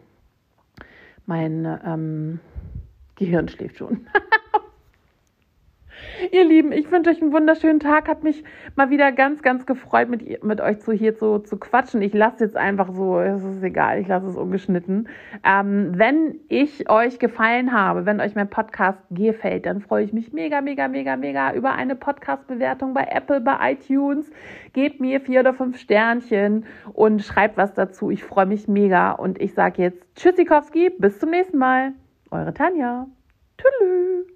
mein 1.27 1.65
ähm, 1.85 2.41
Gehirn 3.17 3.49
schläft 3.49 3.79
schon. 3.79 4.07
Ihr 6.31 6.45
Lieben, 6.45 6.73
ich 6.73 6.91
wünsche 6.93 7.11
euch 7.11 7.21
einen 7.21 7.33
wunderschönen 7.33 7.81
Tag. 7.81 8.09
Hat 8.09 8.23
mich 8.23 8.45
mal 8.77 8.91
wieder 8.91 9.11
ganz, 9.13 9.43
ganz 9.43 9.67
gefreut, 9.67 10.09
mit, 10.09 10.45
mit 10.45 10.61
euch 10.61 10.79
zu, 10.81 10.93
hier 10.93 11.17
zu, 11.17 11.41
zu 11.41 11.57
quatschen. 11.57 12.03
Ich 12.03 12.15
lasse 12.15 12.45
jetzt 12.45 12.57
einfach 12.57 12.93
so, 12.93 13.19
es 13.19 13.43
ist 13.43 13.63
egal, 13.63 13.99
ich 14.01 14.07
lasse 14.07 14.29
es 14.29 14.37
ungeschnitten. 14.37 15.09
Ähm, 15.45 15.93
wenn 15.97 16.39
ich 16.49 16.89
euch 16.89 17.19
gefallen 17.19 17.73
habe, 17.73 18.07
wenn 18.07 18.21
euch 18.21 18.35
mein 18.35 18.49
Podcast 18.49 18.99
gefällt, 19.11 19.67
dann 19.67 19.81
freue 19.81 20.05
ich 20.05 20.13
mich 20.13 20.33
mega, 20.33 20.61
mega, 20.61 20.87
mega, 20.89 21.17
mega 21.17 21.53
über 21.55 21.73
eine 21.73 21.97
Podcast-Bewertung 21.97 22.95
bei 22.95 23.09
Apple, 23.11 23.41
bei 23.41 23.73
iTunes. 23.73 24.31
Gebt 24.75 25.01
mir 25.01 25.21
vier 25.21 25.41
oder 25.41 25.55
fünf 25.55 25.79
Sternchen 25.79 26.67
und 26.93 27.23
schreibt 27.23 27.57
was 27.57 27.75
dazu. 27.75 28.11
Ich 28.11 28.23
freue 28.23 28.47
mich 28.47 28.69
mega 28.69 29.13
und 29.13 29.41
ich 29.41 29.55
sage 29.55 29.83
jetzt 29.83 30.15
Tschüssikowski, 30.15 30.91
bis 30.99 31.19
zum 31.19 31.31
nächsten 31.31 31.59
Mal. 31.59 31.93
Eure 32.31 32.55
Tanja. 32.55 33.07
Tschüss. 33.59 34.32